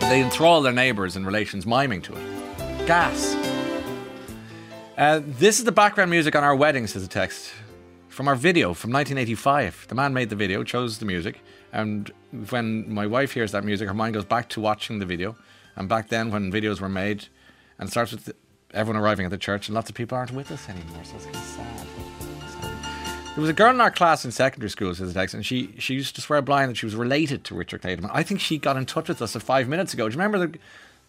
They 0.00 0.20
enthrall 0.20 0.60
their 0.62 0.72
neighbours 0.72 1.16
in 1.16 1.24
relations, 1.24 1.66
miming 1.66 2.02
to 2.02 2.14
it. 2.14 2.86
Gas. 2.86 3.34
Uh, 4.96 5.20
this 5.24 5.58
is 5.58 5.64
the 5.64 5.72
background 5.72 6.10
music 6.10 6.36
on 6.36 6.44
our 6.44 6.54
wedding, 6.54 6.86
says 6.86 7.04
a 7.04 7.08
text. 7.08 7.52
From 8.08 8.28
our 8.28 8.36
video 8.36 8.74
from 8.74 8.92
1985. 8.92 9.86
The 9.88 9.94
man 9.94 10.12
made 10.12 10.30
the 10.30 10.36
video, 10.36 10.62
chose 10.62 10.98
the 10.98 11.06
music. 11.06 11.40
And 11.74 12.10
when 12.50 12.92
my 12.92 13.06
wife 13.06 13.32
hears 13.32 13.52
that 13.52 13.64
music, 13.64 13.88
her 13.88 13.94
mind 13.94 14.14
goes 14.14 14.24
back 14.24 14.48
to 14.50 14.60
watching 14.60 15.00
the 15.00 15.06
video. 15.06 15.36
And 15.76 15.88
back 15.88 16.08
then, 16.08 16.30
when 16.30 16.52
videos 16.52 16.80
were 16.80 16.88
made, 16.88 17.26
and 17.78 17.90
starts 17.90 18.12
with 18.12 18.32
everyone 18.72 19.02
arriving 19.02 19.26
at 19.26 19.30
the 19.30 19.38
church, 19.38 19.68
and 19.68 19.74
lots 19.74 19.90
of 19.90 19.96
people 19.96 20.16
aren't 20.16 20.30
with 20.30 20.52
us 20.52 20.68
anymore. 20.68 21.02
So 21.02 21.16
it's 21.16 21.24
kind 21.24 21.36
of 21.36 21.42
sad. 21.42 21.86
There 23.34 23.40
was 23.40 23.50
a 23.50 23.54
girl 23.54 23.70
in 23.70 23.80
our 23.80 23.90
class 23.90 24.24
in 24.24 24.30
secondary 24.30 24.70
school, 24.70 24.94
says 24.94 25.12
Dex, 25.12 25.34
and 25.34 25.44
she, 25.44 25.74
she 25.78 25.94
used 25.94 26.14
to 26.14 26.20
swear 26.20 26.40
blind 26.40 26.70
that 26.70 26.76
she 26.76 26.86
was 26.86 26.94
related 26.94 27.42
to 27.46 27.56
Richard 27.56 27.82
Clayderman. 27.82 28.10
I 28.12 28.22
think 28.22 28.40
she 28.40 28.58
got 28.58 28.76
in 28.76 28.86
touch 28.86 29.08
with 29.08 29.20
us 29.20 29.34
five 29.34 29.68
minutes 29.68 29.92
ago. 29.92 30.08
Do 30.08 30.14
you 30.14 30.22
remember 30.22 30.46
the, 30.46 30.58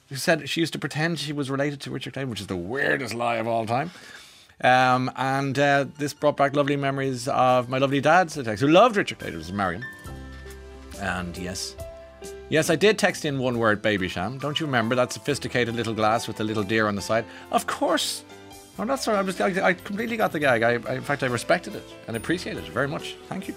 who 0.10 0.16
said 0.16 0.50
she 0.50 0.62
used 0.62 0.74
to 0.74 0.80
pretend 0.80 1.20
she 1.20 1.34
was 1.34 1.52
related 1.52 1.80
to 1.82 1.92
Richard 1.92 2.16
Clayderman, 2.16 2.30
which 2.30 2.42
is 2.42 2.48
the 2.48 2.56
weirdest 2.56 3.14
lie 3.14 3.36
of 3.36 3.48
all 3.48 3.68
time. 3.68 3.92
Um, 4.62 5.12
and 5.16 5.60
uh, 5.60 5.86
this 6.00 6.16
brought 6.16 6.38
back 6.38 6.56
lovely 6.56 6.76
memories 6.76 7.28
of 7.28 7.70
my 7.70 7.78
lovely 7.78 8.02
dad, 8.02 8.32
said 8.32 8.46
Dex, 8.46 8.62
who 8.62 8.70
loved 8.70 8.98
Richard 8.98 9.20
Clayderman, 9.20 9.38
was 9.38 9.52
Marion. 9.52 9.86
And 11.00 11.38
yes, 11.38 11.76
yes, 12.50 12.70
I 12.70 12.76
did 12.76 12.98
text 12.98 13.26
in 13.26 13.40
one 13.40 13.58
word, 13.58 13.82
Babycham. 13.82 14.40
Don't 14.40 14.60
you 14.60 14.66
remember 14.66 14.96
that 14.96 15.12
sophisticated 15.12 15.76
little 15.76 15.94
glass 15.94 16.28
with 16.28 16.38
the 16.38 16.44
little 16.44 16.64
deer 16.64 16.88
on 16.88 16.96
the 16.96 17.02
side? 17.02 17.26
Of 17.52 17.68
course. 17.68 18.24
Oh, 18.78 18.86
that's 18.86 19.08
right. 19.08 19.18
I 19.18 19.22
was. 19.22 19.40
I, 19.40 19.68
I 19.68 19.74
completely 19.74 20.18
got 20.18 20.32
the 20.32 20.40
gag. 20.40 20.64
I, 20.64 20.72
I, 20.92 20.96
in 20.96 21.02
fact, 21.02 21.24
I 21.24 21.28
respected 21.28 21.76
it 21.76 21.84
and 22.08 22.18
appreciated 22.18 22.66
it 22.66 22.72
very 22.72 22.88
much. 22.88 23.16
Thank 23.30 23.48
you. 23.48 23.56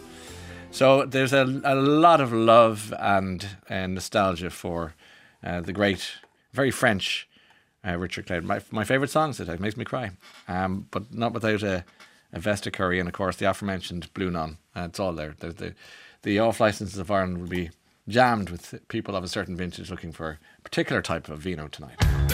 So 0.71 1.07
there's 1.07 1.33
a, 1.33 1.61
a 1.65 1.75
lot 1.75 2.21
of 2.21 2.33
love 2.33 2.93
and, 2.99 3.47
and 3.69 3.95
nostalgia 3.95 4.51
for 4.51 4.95
uh, 5.43 5.61
the 5.61 5.73
great, 5.73 6.13
very 6.53 6.71
French 6.71 7.29
uh, 7.87 7.97
Richard 7.97 8.27
Clayton. 8.27 8.47
My, 8.47 8.61
my 8.71 8.85
favourite 8.85 9.11
songs 9.11 9.41
it 9.41 9.61
makes 9.61 9.77
me 9.77 9.85
cry, 9.85 10.11
um, 10.47 10.87
but 10.91 11.13
not 11.13 11.33
without 11.33 11.63
a, 11.63 11.85
a 12.33 12.41
Vesta 12.41 12.71
Curry 12.71 12.99
and 13.01 13.09
of 13.09 13.15
course 13.15 13.37
the 13.37 13.49
aforementioned 13.49 14.13
Blue 14.15 14.31
Nun. 14.31 14.59
Uh, 14.77 14.83
it's 14.83 15.01
all 15.01 15.13
there. 15.13 15.35
There's 15.39 15.55
the 15.55 15.75
the 16.23 16.39
off 16.39 16.61
licenses 16.61 16.99
of 16.99 17.11
Ireland 17.11 17.39
will 17.39 17.49
be 17.49 17.71
jammed 18.09 18.51
with 18.51 18.75
people 18.89 19.15
of 19.15 19.23
a 19.23 19.29
certain 19.29 19.57
vintage 19.57 19.91
looking 19.91 20.13
for 20.13 20.39
a 20.59 20.63
particular 20.63 21.03
type 21.03 21.29
of 21.29 21.39
vino 21.39 21.69
tonight. 21.69 22.28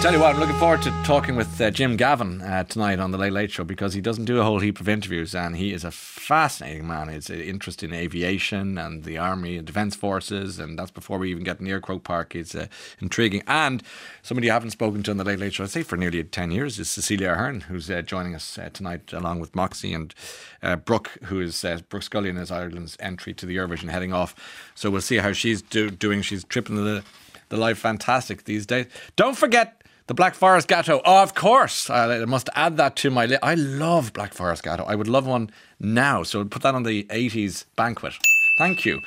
Tell 0.00 0.14
you 0.14 0.20
what, 0.20 0.34
I'm 0.34 0.40
looking 0.40 0.56
forward 0.56 0.80
to 0.82 0.90
talking 1.04 1.36
with 1.36 1.60
uh, 1.60 1.70
Jim 1.70 1.94
Gavin 1.94 2.40
uh, 2.40 2.64
tonight 2.64 2.98
on 2.98 3.10
the 3.10 3.18
Late 3.18 3.34
Late 3.34 3.50
Show 3.50 3.64
because 3.64 3.92
he 3.92 4.00
doesn't 4.00 4.24
do 4.24 4.40
a 4.40 4.42
whole 4.42 4.60
heap 4.60 4.80
of 4.80 4.88
interviews 4.88 5.34
and 5.34 5.56
he 5.56 5.74
is 5.74 5.84
a 5.84 5.90
fascinating 5.90 6.86
man. 6.86 7.10
He's 7.10 7.28
interested 7.28 7.90
in 7.90 7.94
aviation 7.94 8.78
and 8.78 9.04
the 9.04 9.18
army 9.18 9.58
and 9.58 9.66
defence 9.66 9.94
forces, 9.94 10.58
and 10.58 10.78
that's 10.78 10.90
before 10.90 11.18
we 11.18 11.30
even 11.30 11.44
get 11.44 11.60
near 11.60 11.80
Croke 11.80 12.02
Park. 12.02 12.32
He's 12.32 12.54
uh, 12.54 12.68
intriguing. 12.98 13.42
And 13.46 13.82
somebody 14.22 14.46
you 14.46 14.52
haven't 14.54 14.70
spoken 14.70 15.02
to 15.02 15.10
on 15.10 15.18
the 15.18 15.24
Late 15.24 15.38
Late 15.38 15.52
Show, 15.52 15.64
I'd 15.64 15.70
say 15.70 15.82
for 15.82 15.98
nearly 15.98 16.24
10 16.24 16.50
years, 16.50 16.78
is 16.78 16.88
Cecilia 16.88 17.32
Ahern, 17.32 17.60
who's 17.62 17.90
uh, 17.90 18.00
joining 18.00 18.34
us 18.34 18.56
uh, 18.56 18.70
tonight 18.72 19.12
along 19.12 19.40
with 19.40 19.54
Moxie 19.54 19.92
and 19.92 20.14
uh, 20.62 20.76
Brooke, 20.76 21.10
who 21.24 21.42
is 21.42 21.60
Brooke 21.90 22.04
Scullion 22.04 22.38
is 22.38 22.50
Ireland's 22.50 22.96
entry 23.00 23.34
to 23.34 23.44
the 23.44 23.54
Eurovision 23.54 23.90
heading 23.90 24.14
off. 24.14 24.34
So 24.74 24.88
we'll 24.88 25.02
see 25.02 25.18
how 25.18 25.32
she's 25.32 25.60
do- 25.60 25.90
doing. 25.90 26.22
She's 26.22 26.44
tripping 26.44 26.76
the 26.76 27.04
the 27.50 27.56
life 27.56 27.78
fantastic 27.78 28.44
these 28.44 28.64
days. 28.64 28.86
Don't 29.16 29.36
forget 29.36 29.79
the 30.10 30.14
Black 30.14 30.34
Forest 30.34 30.66
Gateau. 30.66 31.00
Oh, 31.04 31.22
of 31.22 31.36
course. 31.36 31.88
I 31.88 32.24
must 32.24 32.48
add 32.56 32.76
that 32.78 32.96
to 32.96 33.12
my 33.12 33.26
list. 33.26 33.44
I 33.44 33.54
love 33.54 34.12
Black 34.12 34.34
Forest 34.34 34.64
Gateau. 34.64 34.82
I 34.82 34.96
would 34.96 35.06
love 35.06 35.24
one 35.24 35.52
now. 35.78 36.24
So 36.24 36.44
put 36.44 36.62
that 36.62 36.74
on 36.74 36.82
the 36.82 37.04
80s 37.04 37.66
banquet. 37.76 38.14
Thank 38.58 38.84
you. 38.84 39.02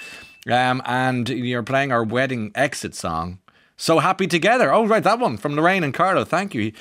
Um, 0.49 0.81
and 0.85 1.27
you're 1.27 1.61
playing 1.61 1.91
our 1.91 2.05
wedding 2.05 2.53
exit 2.55 2.95
song. 2.95 3.39
So 3.75 3.99
happy 3.99 4.27
together. 4.27 4.73
Oh, 4.73 4.87
right, 4.87 5.03
that 5.03 5.19
one 5.19 5.35
from 5.35 5.57
Lorraine 5.57 5.83
and 5.83 5.93
Carlo. 5.93 6.23
Thank 6.23 6.55
you. 6.55 6.71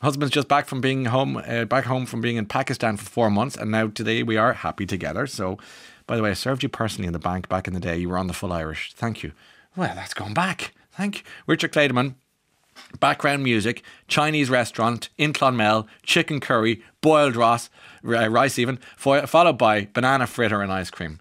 Husband's 0.00 0.32
just 0.32 0.48
back 0.48 0.68
from 0.68 0.80
being 0.80 1.04
home, 1.04 1.36
uh, 1.36 1.66
back 1.66 1.84
home 1.84 2.06
from 2.06 2.22
being 2.22 2.36
in 2.36 2.46
Pakistan 2.46 2.96
for 2.96 3.04
four 3.04 3.28
months, 3.28 3.58
and 3.58 3.70
now 3.70 3.88
today 3.88 4.22
we 4.22 4.38
are 4.38 4.54
happy 4.54 4.86
together. 4.86 5.26
So, 5.26 5.58
by 6.06 6.16
the 6.16 6.22
way, 6.22 6.30
I 6.30 6.34
served 6.34 6.62
you 6.62 6.70
personally 6.70 7.08
in 7.08 7.12
the 7.12 7.18
bank 7.18 7.50
back 7.50 7.68
in 7.68 7.74
the 7.74 7.80
day. 7.80 7.98
You 7.98 8.08
were 8.08 8.16
on 8.16 8.26
the 8.26 8.32
full 8.32 8.54
Irish. 8.54 8.94
Thank 8.94 9.22
you. 9.22 9.32
Well, 9.76 9.94
that's 9.94 10.14
gone 10.14 10.32
back. 10.32 10.72
Thank 10.92 11.18
you, 11.18 11.22
Richard 11.46 11.74
Clayderman 11.74 12.14
background 12.96 13.42
music, 13.42 13.82
Chinese 14.08 14.50
restaurant 14.50 15.08
in 15.16 15.32
Clonmel, 15.32 15.86
chicken 16.02 16.40
curry, 16.40 16.82
boiled 17.00 17.36
rice, 17.36 17.70
uh, 18.04 18.28
rice 18.28 18.58
even, 18.58 18.78
followed 18.96 19.58
by 19.58 19.88
banana 19.92 20.26
fritter 20.26 20.62
and 20.62 20.72
ice 20.72 20.90
cream. 20.90 21.20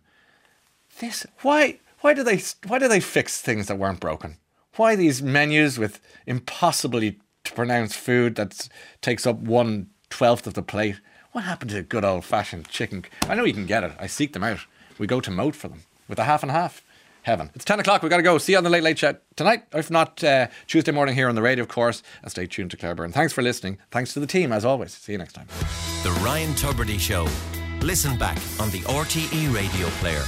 This 1.00 1.26
why 1.42 1.80
why 2.00 2.14
do 2.14 2.24
they 2.24 2.42
why 2.68 2.80
do 2.80 2.88
they 2.88 3.00
fix 3.00 3.42
things 3.42 3.68
that 3.68 3.78
weren't 3.78 4.00
broken? 4.00 4.38
Why 4.76 4.96
these 4.96 5.22
menus 5.22 5.78
with 5.78 6.00
impossibly 6.26 7.20
to 7.44 7.54
pronounce 7.54 7.96
food 7.96 8.36
that 8.36 8.70
takes 9.02 9.26
up 9.26 9.38
one 9.38 9.90
twelfth 10.10 10.48
of 10.48 10.54
the 10.54 10.62
plate? 10.62 11.00
What 11.32 11.44
happened 11.44 11.72
to 11.72 11.82
good 11.82 12.06
old 12.06 12.24
fashioned 12.24 12.70
chicken? 12.70 13.06
I 13.28 13.36
know 13.36 13.44
you 13.44 13.54
can 13.54 13.66
get 13.66 13.84
it. 13.84 13.92
I 14.00 14.08
seek 14.08 14.34
them 14.34 14.44
out. 14.44 14.60
We 14.98 15.08
go 15.08 15.20
to 15.20 15.32
Moat 15.32 15.56
for 15.56 15.68
them 15.68 15.84
with 16.08 16.20
a 16.20 16.24
half 16.24 16.44
and 16.44 16.52
half. 16.52 16.82
Heaven. 17.26 17.50
It's 17.56 17.66
10 17.66 17.80
o'clock. 17.80 18.02
We've 18.02 18.10
got 18.10 18.18
to 18.18 18.24
go. 18.24 18.38
See 18.38 18.54
you 18.54 18.58
on 18.58 18.64
the 18.64 18.70
Late 18.70 18.84
Late 18.84 18.98
Chat 18.98 19.22
tonight. 19.36 19.64
If 19.74 19.90
not, 19.90 20.24
uh, 20.24 20.48
Tuesday 20.68 20.92
morning 20.92 21.16
here 21.16 21.28
on 21.28 21.36
the 21.36 21.42
radio, 21.42 21.64
of 21.64 21.70
course. 21.70 22.04
And 22.22 22.32
stay 22.32 22.46
tuned 22.46 22.72
to 22.72 22.78
Claire 22.78 22.96
Byrne. 22.96 23.12
Thanks 23.12 23.34
for 23.34 23.42
listening. 23.42 23.80
Thanks 23.92 24.14
to 24.14 24.20
the 24.20 24.28
team, 24.28 24.54
as 24.54 24.64
always. 24.64 24.94
See 24.94 25.12
you 25.12 25.18
next 25.18 25.34
time. 25.34 25.48
The 26.04 26.12
Ryan 26.24 26.54
Tubridy 26.54 27.00
Show. 27.00 27.28
Listen 27.82 28.18
back 28.18 28.38
on 28.60 28.70
the 28.72 28.82
RTE 28.82 29.54
radio 29.54 29.88
player 30.00 30.24